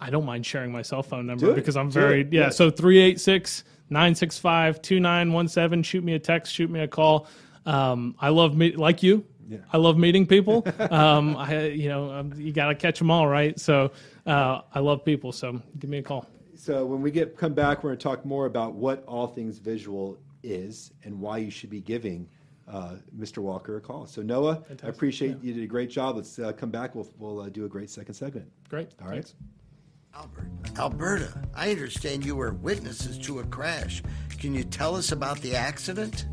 [0.00, 1.54] I don't mind sharing my cell phone number it.
[1.54, 2.32] because I'm very, it.
[2.32, 2.42] yeah.
[2.42, 2.56] Yes.
[2.56, 5.82] So, 386 965 2917.
[5.82, 7.26] Shoot me a text, shoot me a call.
[7.66, 9.24] Um, I love me like you.
[9.48, 9.58] Yeah.
[9.72, 10.66] I love meeting people.
[10.90, 13.58] um, I, you know, um, you got to catch them all, right?
[13.58, 13.92] So,
[14.26, 15.32] uh, I love people.
[15.32, 16.26] So, give me a call.
[16.64, 19.58] So when we get come back, we're going to talk more about what all things
[19.58, 22.26] visual is and why you should be giving
[22.66, 23.38] uh, Mr.
[23.38, 24.06] Walker a call.
[24.06, 26.16] So Noah, I appreciate you did a great job.
[26.16, 26.94] Let's uh, come back.
[26.94, 28.50] We'll we'll uh, do a great second segment.
[28.70, 28.88] Great.
[29.02, 29.16] All right.
[29.16, 29.34] Thanks.
[30.14, 30.48] Albert,
[30.78, 34.02] Alberta, I understand you were witnesses to a crash.
[34.38, 36.24] Can you tell us about the accident?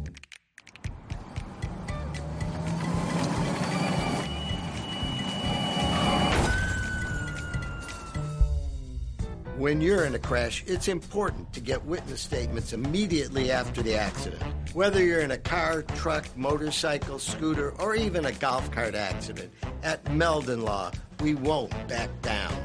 [9.61, 14.41] When you're in a crash, it's important to get witness statements immediately after the accident.
[14.73, 19.53] Whether you're in a car, truck, motorcycle, scooter, or even a golf cart accident,
[19.83, 20.89] at Meldon Law,
[21.21, 22.55] we won't back down.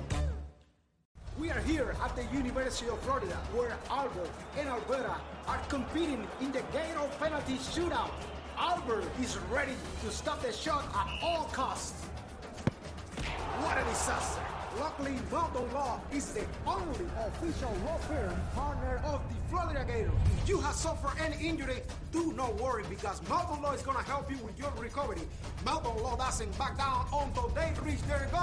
[1.39, 5.17] We are here at the University of Florida, where Albert and Alberta
[5.47, 8.11] are competing in the Gator penalty shootout.
[8.57, 12.07] Albert is ready to stop the shot at all costs.
[13.61, 14.56] What a disaster!
[14.79, 20.13] Luckily, Meldon Law is the only official law firm partner of the Florida Gators.
[20.43, 24.05] If you have suffered any injury, do not worry because Meldon Law is going to
[24.05, 25.23] help you with your recovery.
[25.65, 28.41] Meldon Law doesn't back down until they reach their goal.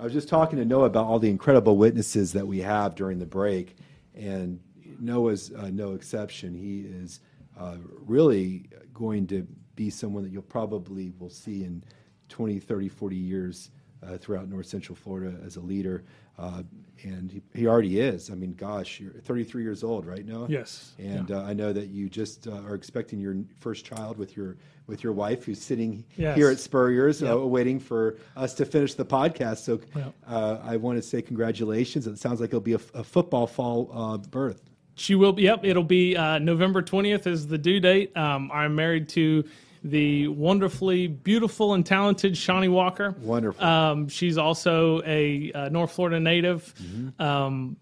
[0.00, 3.18] I was just talking to Noah about all the incredible witnesses that we have during
[3.18, 3.76] the break,
[4.14, 4.60] and
[4.98, 6.54] Noah's uh, no exception.
[6.54, 7.20] He is
[7.58, 7.76] uh,
[8.06, 9.46] really going to
[9.76, 11.82] be someone that you'll probably will see in
[12.28, 13.70] 20, 30, 40 years
[14.02, 16.04] uh, throughout North Central Florida as a leader.
[16.38, 16.62] Uh,
[17.04, 18.30] and he, he already is.
[18.30, 20.46] I mean, gosh, you're 33 years old, right, now.
[20.48, 20.92] Yes.
[20.98, 21.38] And Yeah.
[21.38, 24.56] uh, I know that you just uh, are expecting your first child with your
[24.86, 26.36] with your wife, who's sitting Yes.
[26.36, 27.34] here at Spurrier's, Yep.
[27.34, 29.58] uh, waiting for us to finish the podcast.
[29.58, 30.14] So Yep.
[30.28, 32.06] uh, I want to say congratulations.
[32.06, 34.60] It sounds like it'll be a, a football fall uh, birth.
[34.96, 35.42] She will be.
[35.42, 38.16] Yep, it'll be uh, November twentieth is the due date.
[38.16, 39.44] Um, I'm married to
[39.82, 43.14] the wonderfully beautiful and talented Shawnee Walker.
[43.20, 43.62] Wonderful.
[43.64, 47.20] Um, she's also a uh, North Florida native, Mm-hmm.
[47.22, 47.76] um,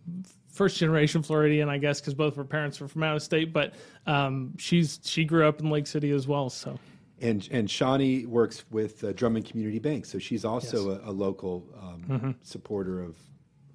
[0.50, 3.52] first generation Floridian, I guess, because both of her parents were from out of state.
[3.52, 3.74] But
[4.06, 6.50] um, she's she grew up in Lake City as well.
[6.50, 6.78] So
[7.20, 11.64] And and Shawnee works with uh, Drummond Community Bank, so she's also a, a local
[11.80, 13.16] um, supporter of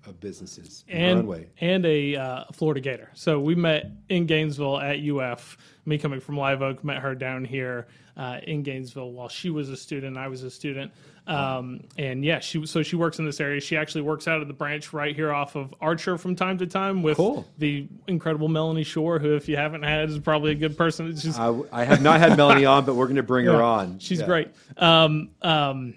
[0.08, 1.48] of businesses in her own and way.
[1.62, 3.10] and a uh, Florida Gator.
[3.14, 5.58] So we met in Gainesville at UF.
[5.86, 7.88] Me coming from Live Oak, met her down here
[8.18, 10.18] uh, in Gainesville while she was a student.
[10.18, 10.92] I was a student,
[11.28, 13.62] um, and yeah, she so she works in this area.
[13.62, 16.68] She actually works out of the branch right here off of Archer from time to
[16.68, 17.46] time with Cool.
[17.58, 21.16] the incredible Melanie Shore, who if you haven't had is probably a good person.
[21.16, 24.00] Just I, I have not had Melanie on, but we're going to bring her on.
[24.00, 24.26] She's Yeah.
[24.26, 24.48] great.
[24.76, 25.94] Um, um,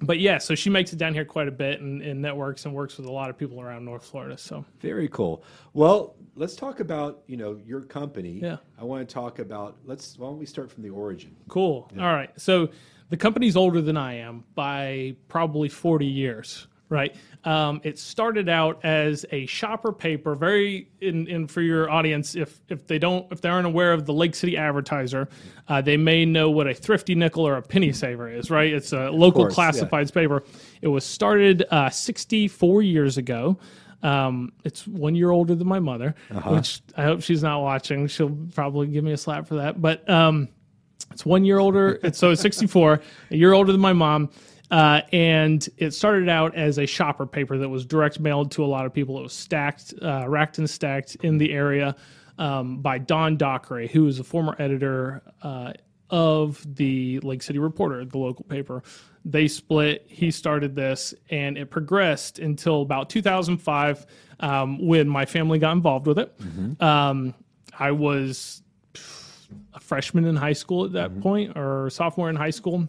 [0.00, 2.74] but yeah, so she makes it down here quite a bit and, and networks and
[2.74, 4.36] works with a lot of people around North Florida.
[4.36, 5.44] So Very cool.
[5.72, 8.40] Well, let's talk about you know your company.
[8.42, 8.56] Yeah.
[8.78, 9.76] I want to talk about.
[9.84, 10.18] Let's.
[10.18, 11.34] Why don't we start from the origin?
[11.48, 11.90] Cool.
[11.98, 12.30] All right.
[12.36, 12.70] So
[13.10, 17.14] the company's older than I am by probably 40 years, right?
[17.44, 22.34] Um, it started out as a shopper paper, very in, in for your audience.
[22.34, 25.28] If if they don't if they aren't aware of the Lake City Advertiser,
[25.68, 28.72] uh, they may know what a thrifty nickel or a penny saver is, right?
[28.72, 29.70] It's a local course, yeah.
[29.70, 30.44] classifieds paper.
[30.82, 33.58] It was started uh, 64 years ago.
[34.02, 36.14] Um, it's one year older than my mother,
[36.46, 38.06] which I hope she's not watching.
[38.06, 39.80] She'll probably give me a slap for that.
[39.80, 40.48] But um,
[41.10, 41.98] it's one year older.
[42.02, 44.30] It's so it's 64, a year older than my mom.
[44.70, 48.66] Uh, and it started out as a shopper paper that was direct mailed to a
[48.66, 49.18] lot of people.
[49.18, 51.94] It was stacked, uh, racked and stacked in the area
[52.38, 55.72] um, by Don Dockery, who was a former editor uh,
[56.10, 58.82] of the Lake City Reporter, the local paper.
[59.24, 60.04] They split.
[60.08, 64.06] He started this, and it progressed until about 2005
[64.40, 66.34] um, when my family got involved with it.
[66.82, 67.34] Um,
[67.78, 68.62] I was
[69.74, 72.88] a freshman in high school at that point or sophomore in high school.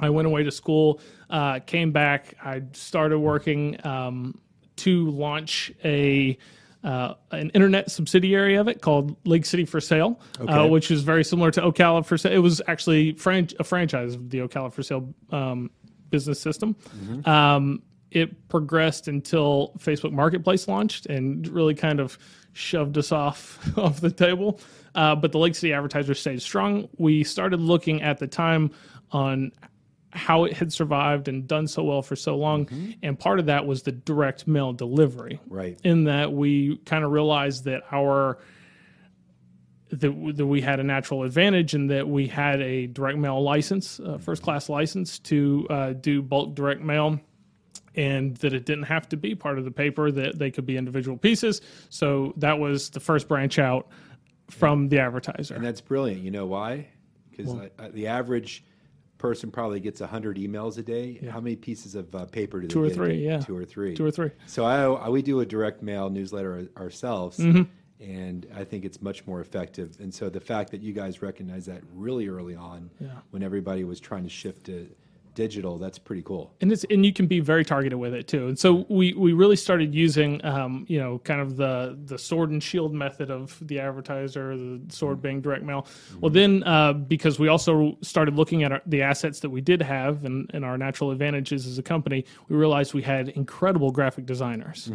[0.00, 2.34] I went away to school, uh, came back.
[2.42, 4.38] I started working um,
[4.76, 6.36] to launch a
[6.82, 11.24] uh, an internet subsidiary of it called Lake City for Sale, uh, which is very
[11.24, 12.32] similar to Ocala for Sale.
[12.32, 15.70] It was actually fran- a franchise of the Ocala for Sale um,
[16.10, 16.76] business system.
[17.24, 22.18] Um, it progressed until Facebook Marketplace launched and really kind of
[22.52, 24.60] shoved us off off the table.
[24.94, 26.88] Uh, but the Lake City Advertiser stayed strong.
[26.98, 28.70] We started looking at the time
[29.10, 29.52] on
[30.14, 32.68] how it had survived and done so well for so long,
[33.02, 35.40] and part of that was the direct mail delivery.
[35.48, 35.78] Right.
[35.82, 38.38] In that we kind of realized that our
[39.90, 44.00] that, that we had a natural advantage and that we had a direct mail license,
[44.00, 47.20] uh, first class license to uh, do bulk direct mail,
[47.94, 50.76] and that it didn't have to be part of the paper, that they could be
[50.76, 51.60] individual pieces.
[51.90, 53.88] So that was the first branch out
[54.50, 55.54] from the advertiser.
[55.54, 56.22] And that's brilliant.
[56.22, 56.88] You know why?
[57.30, 57.54] Because
[57.92, 58.64] the average
[59.18, 61.14] person probably gets 100 emails a day.
[61.30, 63.38] How many pieces of uh, paper do they Two or three, yeah.
[63.40, 63.94] Two or three.
[63.94, 64.30] Two or three.
[64.46, 67.62] So I, I we do a direct mail newsletter ourselves, Mm-hmm.
[68.04, 69.96] and I think it's much more effective.
[70.00, 72.90] And so the fact that you guys recognize that really early on,
[73.30, 74.88] when everybody was trying to shift to
[75.34, 76.54] digital, that's pretty cool.
[76.60, 78.48] and it's and you can be very targeted with it too.
[78.48, 82.50] And so we we really started using um, you know kind of the the sword
[82.50, 85.86] and shield method of the advertiser, the sword being direct mail.
[86.20, 89.82] Well, then uh, because we also started looking at our, the assets that we did
[89.82, 94.26] have and, and our natural advantages as a company, we realized we had incredible graphic
[94.26, 94.90] designers.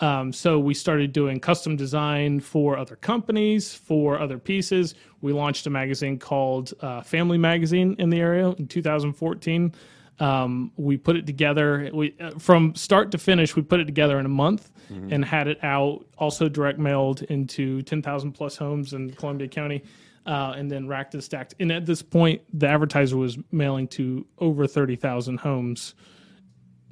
[0.00, 4.94] Um, so we started doing custom design for other companies, for other pieces.
[5.22, 9.72] We launched a magazine called uh, Family Magazine in the area in 2014.
[10.20, 11.90] Um, we put it together.
[11.92, 13.56] We uh, from start to finish.
[13.56, 15.12] We put it together in a month Mm-hmm.
[15.12, 16.04] and had it out.
[16.18, 19.84] Also direct mailed into ten thousand plus homes in Columbia County,
[20.26, 21.54] uh, and then racked and stacked.
[21.60, 25.94] And at this point, the advertiser was mailing to over thirty thousand homes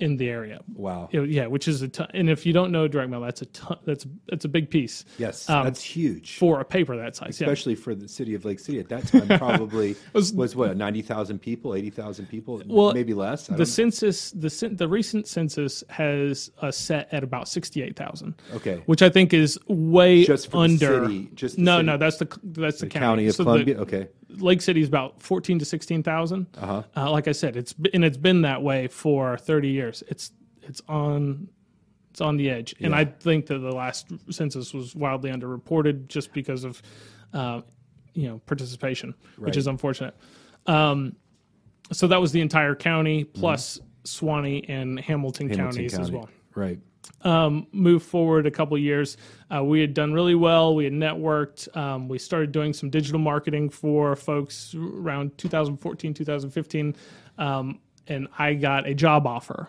[0.01, 0.61] in the area.
[0.75, 1.09] Wow.
[1.13, 2.09] It- yeah, which is a ton.
[2.15, 5.05] And if you don't know direct mail, that's a ton, that's that's a big piece.
[5.19, 6.37] Yes, Um, that's huge.
[6.39, 7.41] for a paper that size.
[7.41, 7.47] yeah.
[7.47, 11.03] especially for the city of Lake City at that time, probably was- was, what ninety
[11.03, 13.47] thousand people, eighty thousand people, Well, maybe less.
[13.47, 13.65] The know.
[13.65, 18.35] census, the the recent census has a set at about sixty eight thousand.
[18.55, 18.83] Okay.
[18.87, 21.05] which I think is way Just for the under.
[21.05, 21.87] city, just the no, city.
[21.87, 23.79] no, that's the that's the, the county of So the- Columbia.
[23.81, 24.09] okay,
[24.39, 26.47] Lake City is about fourteen to sixteen thousand.
[26.59, 27.11] Uh-huh.
[27.11, 30.03] Like I said, it's and it's been that way for thirty years.
[30.09, 31.49] It's it's on
[32.11, 36.33] it's on the edge, and I think that the last census was wildly underreported just
[36.33, 36.83] because of
[37.33, 37.61] uh,
[38.15, 40.17] you know participation, which is unfortunate.
[40.67, 41.17] Um,
[41.93, 45.57] so that was the entire county plus Suwannee and Hamilton, Mm-hmm.
[45.59, 46.79] Hamilton counties as well Right.
[47.73, 49.17] Move forward a couple years,
[49.55, 50.75] uh, we had done really well.
[50.75, 51.75] We had networked.
[51.77, 56.97] Um, we started doing some digital marketing for folks around 2014, 2015.
[57.39, 59.69] Um, and I got a job offer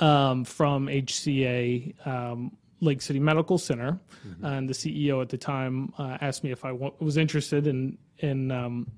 [0.00, 3.98] um, from HCA um, Lake City Medical Center.
[4.42, 7.96] And the CEO at the time uh, asked me if I wa- was interested in,
[8.18, 8.90] in um,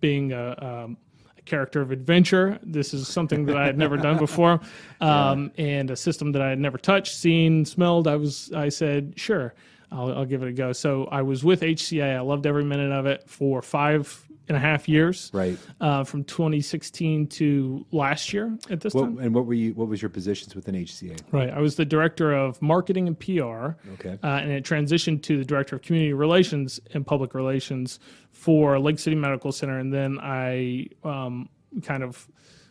[0.00, 1.07] being a, um, a
[1.48, 2.58] character of adventure.
[2.62, 4.60] This is something that I had never done before,
[5.00, 8.06] um, and a system that I had never touched, seen, smelled.
[8.06, 9.54] I was, I said, sure,
[9.90, 10.72] I'll, I'll give it a go.
[10.72, 12.16] So I was with HCA.
[12.16, 15.58] I loved every minute of it for five and a half years, Right.
[15.80, 19.18] uh, from 2016 to last year at this What, time.
[19.18, 19.74] and what were you?
[19.74, 21.16] What was your positions within HCA?
[21.32, 21.50] Right.
[21.50, 23.76] I was the director of marketing and PR.
[23.94, 24.18] Okay.
[24.22, 28.00] Uh, and it transitioned to the director of community relations and public relations
[28.32, 29.78] for Lake City Medical Center.
[29.78, 31.48] And then I um,
[31.82, 32.28] kind of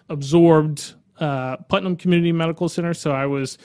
[0.10, 2.94] absorbed uh, Putnam Community Medical Center.
[2.94, 3.58] So I was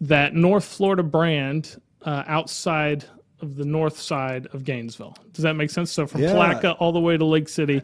[0.00, 3.04] that North Florida brand uh, outside
[3.44, 5.16] of the north side of Gainesville.
[5.32, 5.92] Does that make sense?
[5.92, 6.32] So from Yeah.
[6.78, 7.82] All the way to Lake City,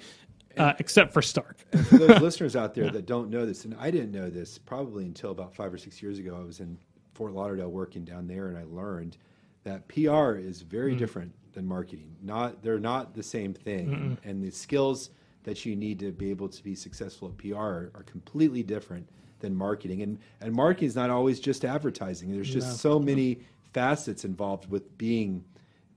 [0.57, 1.61] uh, except for Starke.
[1.87, 5.05] For those listeners out there that don't know this, and I didn't know this probably
[5.05, 6.37] until about five or six years ago.
[6.41, 6.79] I was in
[7.15, 9.17] Fort Lauderdale working down there, and I learned
[9.65, 12.17] that PR is very different than marketing.
[12.23, 15.11] Not they're not the same thing, and the skills
[15.45, 19.09] that you need to be able to be successful at PR are, are completely different
[19.41, 20.03] than marketing.
[20.03, 22.31] And and marketing is not always just advertising.
[22.33, 23.41] There's just so many
[23.73, 25.45] facets involved with being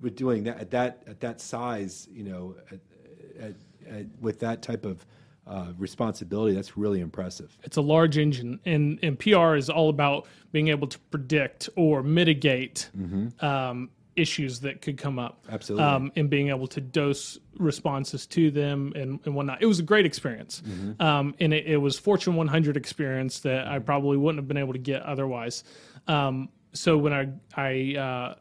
[0.04, 2.08] with doing that at that at that size.
[2.12, 2.80] You know, at,
[3.44, 3.56] at,
[3.90, 5.04] at, with that type of
[5.48, 7.58] uh, responsibility, that's really impressive.
[7.64, 12.02] it's a large engine and, and pr is all about being able to predict or
[12.02, 12.90] mitigate
[13.42, 15.54] um, issues that could come up Mm-hmm.
[15.56, 15.86] Absolutely.
[15.86, 19.84] um, and being able to dose responses to them and, and whatnot it was a
[19.84, 21.02] great experience Mm-hmm.
[21.02, 24.74] um, and it, it was fortune 100 experience that i probably wouldn't have been able
[24.74, 25.64] to get otherwise
[26.08, 27.28] um, so when i
[27.58, 28.36] i uh,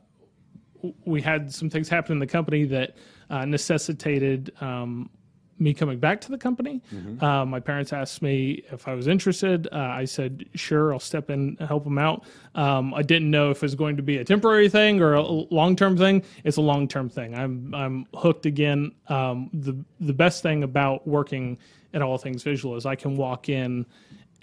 [1.04, 2.96] we had some things happen in the company that
[3.30, 5.10] uh, necessitated um,
[5.58, 6.82] me coming back to the company.
[7.22, 9.68] Uh, my parents asked me if I was interested.
[9.70, 12.24] Uh, I said, sure, I'll step in and help them out.
[12.54, 15.22] Um, I didn't know if it was going to be a temporary thing or a
[15.22, 16.24] long term thing.
[16.44, 17.34] It's a long term thing.
[17.34, 18.92] I'm, I'm hooked again.
[19.08, 21.58] Um, the, the best thing about working
[21.94, 23.86] at All Things Visual is I can walk in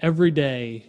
[0.00, 0.86] every day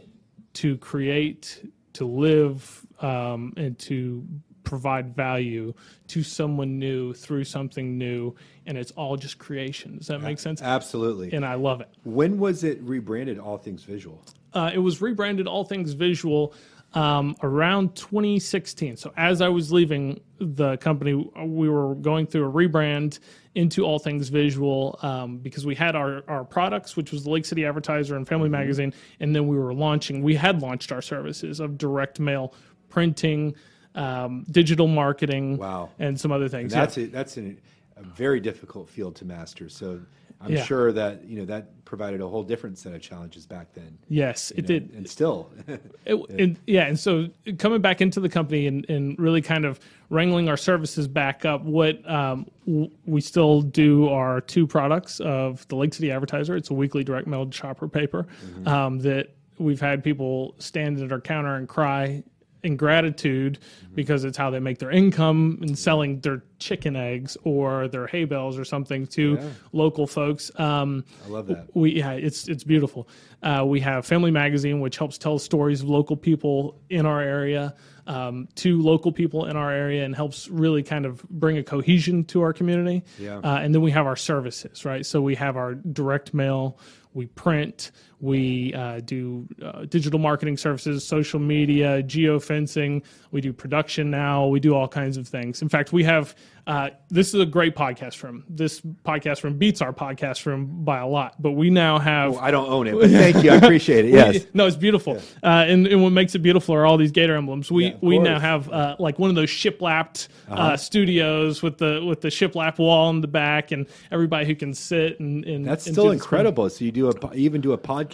[0.54, 4.26] to create, to live, um, and to
[4.72, 5.74] provide value
[6.08, 8.34] to someone new through something new,
[8.66, 9.98] and it's all just creation.
[9.98, 10.62] Does that make sense?
[10.62, 11.34] Absolutely.
[11.34, 11.90] And I love it.
[12.06, 14.24] when was it rebranded All Things Visual?
[14.54, 16.54] Uh, it was rebranded All Things Visual
[16.94, 18.96] um, around 2016.
[18.96, 23.20] So as I was leaving the company, we were going through a rebrand
[23.56, 27.44] into All Things Visual um, because we had our, our products, which was the Lake
[27.44, 30.24] City Advertiser and Family Magazine, and then we were launching.
[30.24, 32.54] We had launched our services of direct mail,
[32.88, 33.54] printing,
[33.96, 35.90] um, digital marketing, Wow.
[36.00, 36.72] and some other things.
[36.74, 37.06] That's yeah.
[37.06, 37.58] a, that's an,
[37.98, 39.70] a very difficult field to master.
[39.70, 40.00] So
[40.40, 40.64] I'm Yeah.
[40.64, 43.98] sure that you know that provided a whole different set of challenges back then.
[44.08, 44.92] yes, it know, did.
[44.96, 45.52] and still.
[46.06, 47.28] It, and, yeah, and so
[47.60, 49.80] coming back into the company and, and really kind of
[50.10, 55.68] wrangling our services back up, what um, w- we still do are two products of
[55.68, 56.56] the Lake City Advertiser.
[56.56, 58.26] It's a weekly direct mail shopper paper
[58.66, 62.24] um, that we've had people stand at our counter and cry
[62.64, 63.60] in gratitude
[63.96, 68.26] because it's how they make their income in selling their chicken eggs or their hay
[68.26, 69.40] bales or something to
[69.74, 70.52] local folks.
[70.60, 71.68] Um, I love that.
[71.74, 73.08] we yeah, it's it's beautiful.
[73.42, 77.74] Uh, we have Family Magazine, which helps tell stories of local people in our area
[78.08, 82.24] um, to local people in our area, and helps really kind of bring a cohesion
[82.26, 83.04] to our community.
[83.18, 83.38] Yeah.
[83.38, 85.06] Uh, and then we have our services, right?
[85.06, 86.78] So we have our direct mail,
[87.14, 87.92] we print,
[88.22, 93.04] We uh, do uh, digital marketing services, social media, geofencing.
[93.32, 94.46] We do production now.
[94.48, 95.62] We do all kinds of things.
[95.64, 96.36] In fact, we have
[96.68, 98.44] uh, this is a great podcast room.
[98.48, 101.42] This podcast room beats our podcast room by a lot.
[101.42, 102.38] But we now have.
[102.38, 103.52] I don't own it, but thank you.
[103.52, 104.12] I appreciate it.
[104.22, 104.46] Yes.
[104.54, 105.16] no, it's beautiful.
[105.42, 107.72] Uh, and, and what makes it beautiful are all these Gator emblems.
[107.72, 110.62] We Yeah, we now have uh, like one of those shiplapped Uh-huh.
[110.62, 114.74] uh, studios with the with the shiplap wall in the back, and everybody who can
[114.74, 116.70] sit and, and That's and still incredible.
[116.70, 118.11] So you do a even do a podcast.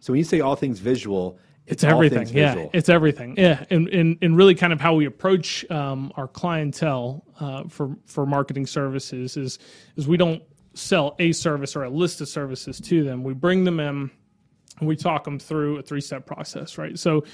[0.00, 2.28] So when you say all things visual, It's all everything.
[2.28, 2.70] Yeah, visual.
[2.72, 3.34] it's everything.
[3.36, 7.96] Yeah, and, and and really kind of how we approach um, our clientele uh, for
[8.06, 9.58] for marketing services is
[9.96, 10.42] is we don't
[10.74, 13.22] sell a service or a list of services to them.
[13.22, 14.10] We bring them in
[14.80, 16.98] and we talk them through a three step process, right?
[16.98, 17.24] So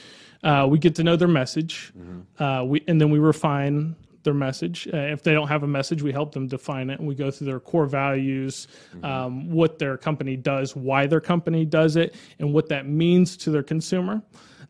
[0.43, 1.93] uh, we get to know their message,
[2.39, 4.89] uh, we and then we refine their message.
[4.93, 7.31] Uh, if they don't have a message, we help them define it, and we go
[7.31, 8.69] through their core values,
[9.03, 13.51] um, what their company does, why their company does it, and what that means to
[13.51, 14.23] their consumer,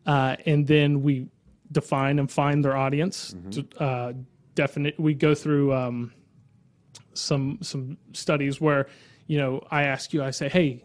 [0.05, 1.27] uh, and then we
[1.71, 3.35] define and find their audience.
[3.51, 4.13] To, uh,
[4.55, 4.99] definite.
[4.99, 5.73] We go through.
[5.73, 6.13] Um,
[7.13, 8.87] some some studies where
[9.27, 10.83] you know I ask you I say hey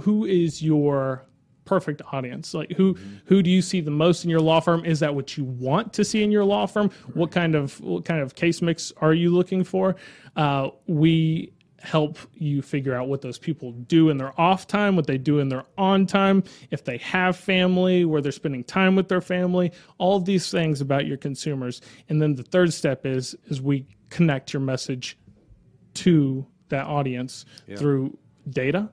[0.00, 1.26] who is your
[1.70, 2.52] perfect audience.
[2.52, 2.96] Like who
[3.26, 4.84] who do you see the most in your law firm?
[4.84, 6.90] Is that what you want to see in your law firm?
[7.14, 9.94] What kind of what kind of case mix are you looking for?
[10.34, 15.06] Uh, we help you figure out what those people do in their off time what
[15.06, 19.08] they do in their on time if they have family where they're spending time with
[19.08, 21.80] their family all of these things about your consumers.
[22.08, 25.16] And then the third step is is we connect your message
[25.94, 27.44] to that audience
[27.78, 28.18] through
[28.50, 28.90] data.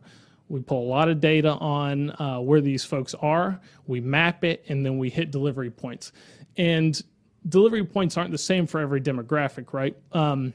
[0.50, 3.60] We pull a lot of data on uh, where these folks are.
[3.86, 6.12] We map it, and then we hit delivery points.
[6.58, 7.02] And
[7.50, 9.96] delivery points aren't the same for every demographic, right?
[10.14, 10.54] Um,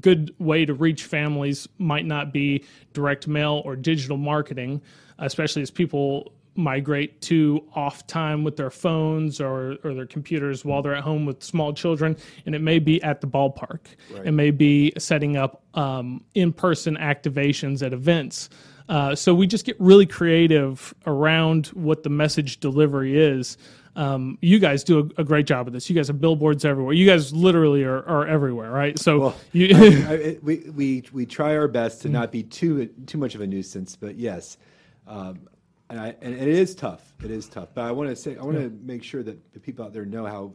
[0.00, 4.82] good way to reach families might not be direct mail or digital marketing,
[5.18, 10.82] especially as people migrate to off time with their phones or, or their computers while
[10.82, 12.16] they're at home with small children.
[12.46, 13.80] And it may be at the ballpark,
[14.24, 18.50] it may be setting up um, in person activations at events.
[18.88, 23.56] Uh, so we just get really creative around what the message delivery is.
[23.96, 25.88] Um, you guys do a, a great job of this.
[25.88, 26.94] You guys have billboards everywhere.
[26.94, 28.98] You guys literally are, are everywhere, right?
[28.98, 32.86] So Well, you, I, it- we, we we try our best to not be too
[33.06, 34.58] too much of a nuisance, but yes,
[35.06, 35.48] um,
[35.90, 37.14] and, I, and it is tough.
[37.22, 37.68] It is tough.
[37.72, 40.04] But I want to say I want to make sure that the people out there
[40.04, 40.54] know how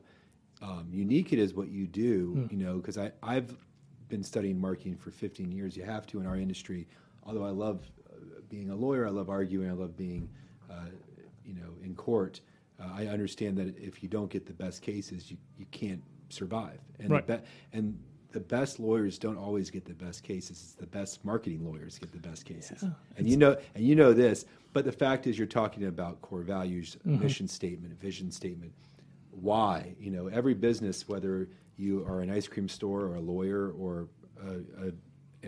[0.61, 2.35] um, unique it is what you do.
[2.35, 2.51] Mm.
[2.51, 3.55] You know, because I I've
[4.09, 5.77] been studying marketing for 15 years.
[5.77, 6.87] You have to in our industry.
[7.23, 7.89] Although I love
[8.49, 10.29] being a lawyer, I love arguing, I love being,
[10.69, 10.85] uh,
[11.45, 12.41] you know, in court.
[12.79, 16.79] Uh, I understand that if you don't get the best cases, you, you can't survive.
[16.99, 17.25] And Right.
[17.27, 17.43] the be-
[17.73, 17.97] and
[18.31, 20.51] the best lawyers don't always get the best cases.
[20.51, 22.83] It's the best marketing lawyers get the best cases.
[23.17, 26.41] and you know and you know this, but the fact is you're talking about core
[26.43, 27.23] values, Mm-hmm.
[27.23, 28.71] mission statement, vision statement.
[29.31, 29.95] Why?
[29.99, 34.07] You know, every business, whether you are an ice cream store or a lawyer or
[34.45, 34.91] a, a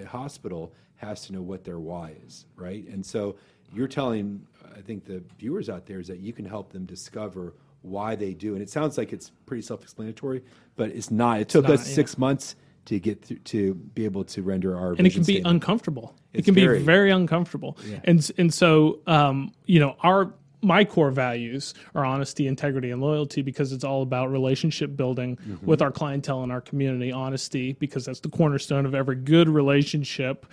[0.07, 2.87] hospital, has to know what their why is, right?
[2.87, 3.35] And so
[3.73, 7.55] you're telling, I think the viewers out there is that you can help them discover
[7.81, 8.53] why they do.
[8.53, 10.43] And it sounds like it's pretty self-explanatory,
[10.75, 11.41] but it's not.
[11.41, 11.95] It took not, us yeah.
[11.95, 15.33] six months to get through, to be able to render our and it can be
[15.33, 15.55] statement.
[15.55, 16.15] uncomfortable.
[16.33, 17.77] it can very- be very uncomfortable.
[18.03, 23.41] And and so um, you know our my core values are honesty, integrity, and loyalty
[23.41, 25.65] because it's all about relationship building Mm-hmm.
[25.65, 27.11] with our clientele and our community.
[27.11, 30.45] Honesty because that's the cornerstone of every good relationship.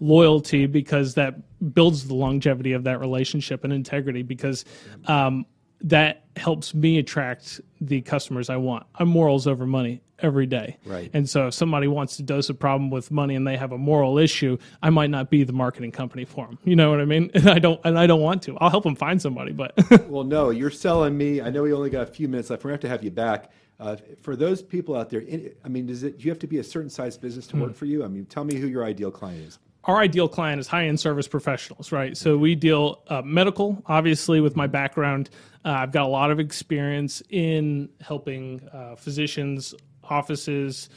[0.00, 1.36] Loyalty because that
[1.72, 4.64] builds the longevity of that relationship, and integrity because
[5.06, 5.46] um,
[5.82, 8.86] that helps me attract the customers I want.
[8.96, 10.78] I'm morals over money every day.
[10.86, 11.10] Right.
[11.12, 13.78] And so if somebody wants to dose a problem with money and they have a
[13.78, 16.58] moral issue, I might not be the marketing company for them.
[16.64, 17.30] You know what I mean?
[17.34, 18.56] And I don't and I don't want to.
[18.58, 19.74] I'll help them find somebody, but
[20.08, 21.40] Well, no, you're selling me.
[21.42, 22.64] I know we only got a few minutes left.
[22.64, 23.52] We're going to have to have you back.
[23.80, 26.18] Uh, for those people out there, in, I mean, does it?
[26.18, 27.62] Do you have to be a certain size business to Hmm.
[27.62, 28.04] work for you?
[28.04, 29.58] I mean, tell me who your ideal client is.
[29.84, 32.16] Our ideal client is high-end service professionals, right?
[32.16, 35.30] So we deal uh, medical, obviously, with my background.
[35.64, 40.88] Uh, I've got a lot of experience in helping uh, physicians, offices,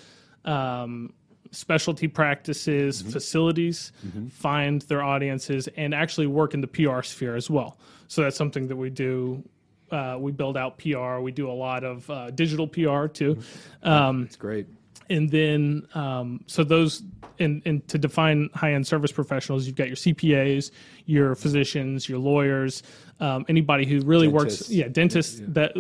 [0.46, 1.14] um,
[1.52, 3.92] specialty practices, facilities
[4.30, 7.78] find their audiences and actually work in the PR sphere as well.
[8.08, 9.44] So that's something that we do.
[9.90, 11.20] Uh, we build out PR.
[11.20, 13.40] We do a lot of uh, digital PR too.
[13.84, 14.68] Um, It's great.
[15.10, 17.03] And then um, so those
[17.39, 20.72] and, and to define high-end service professionals you've got your cpas
[21.05, 22.84] your physicians your lawyers
[23.20, 24.62] um, anybody who really Dentists.
[24.62, 25.72] works yeah dentists that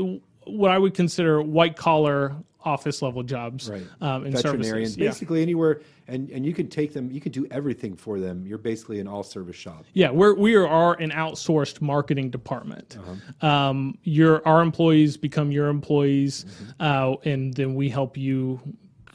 [0.45, 3.81] what i would consider white collar office level jobs right.
[4.01, 4.97] um, in Veterinarians, services.
[4.97, 5.07] Yeah.
[5.07, 7.09] basically anywhere, and and you can take them.
[7.11, 8.45] You can do everything for them.
[8.45, 9.85] You're basically an all service shop.
[9.93, 12.97] Yeah, we're we are an outsourced marketing department.
[12.99, 13.47] Uh-huh.
[13.47, 16.71] Um, your our employees become your employees, Mm-hmm.
[16.81, 18.59] uh, and then we help you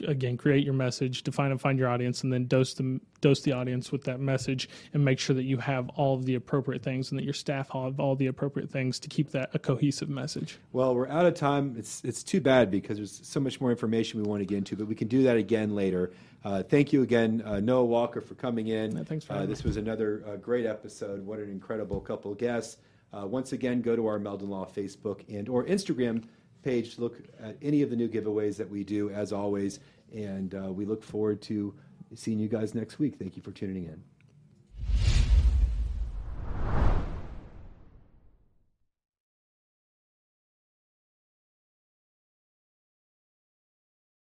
[0.06, 3.52] again create your message, define and find your audience, and then dose them dose the
[3.52, 7.10] audience with that message, and make sure that you have all of the appropriate things,
[7.10, 10.58] and that your staff have all the appropriate things to keep that a cohesive message.
[10.72, 11.74] Well, we're out of time.
[11.78, 14.76] It's it's too bad because there's so much more information we want to get into,
[14.76, 16.12] but we can do that again later.
[16.44, 18.96] Uh, thank you again, uh, Noah Walker, for coming in.
[18.96, 21.24] Yeah, thanks for uh, This was another uh, great episode.
[21.24, 22.78] What an incredible couple of guests.
[23.12, 26.24] Uh, once again, go to our Meldon Law Facebook and or Instagram
[26.62, 29.80] page to look at any of the new giveaways that we do, as always.
[30.14, 31.74] And uh, we look forward to
[32.14, 33.16] seeing you guys next week.
[33.18, 34.02] Thank you for tuning in.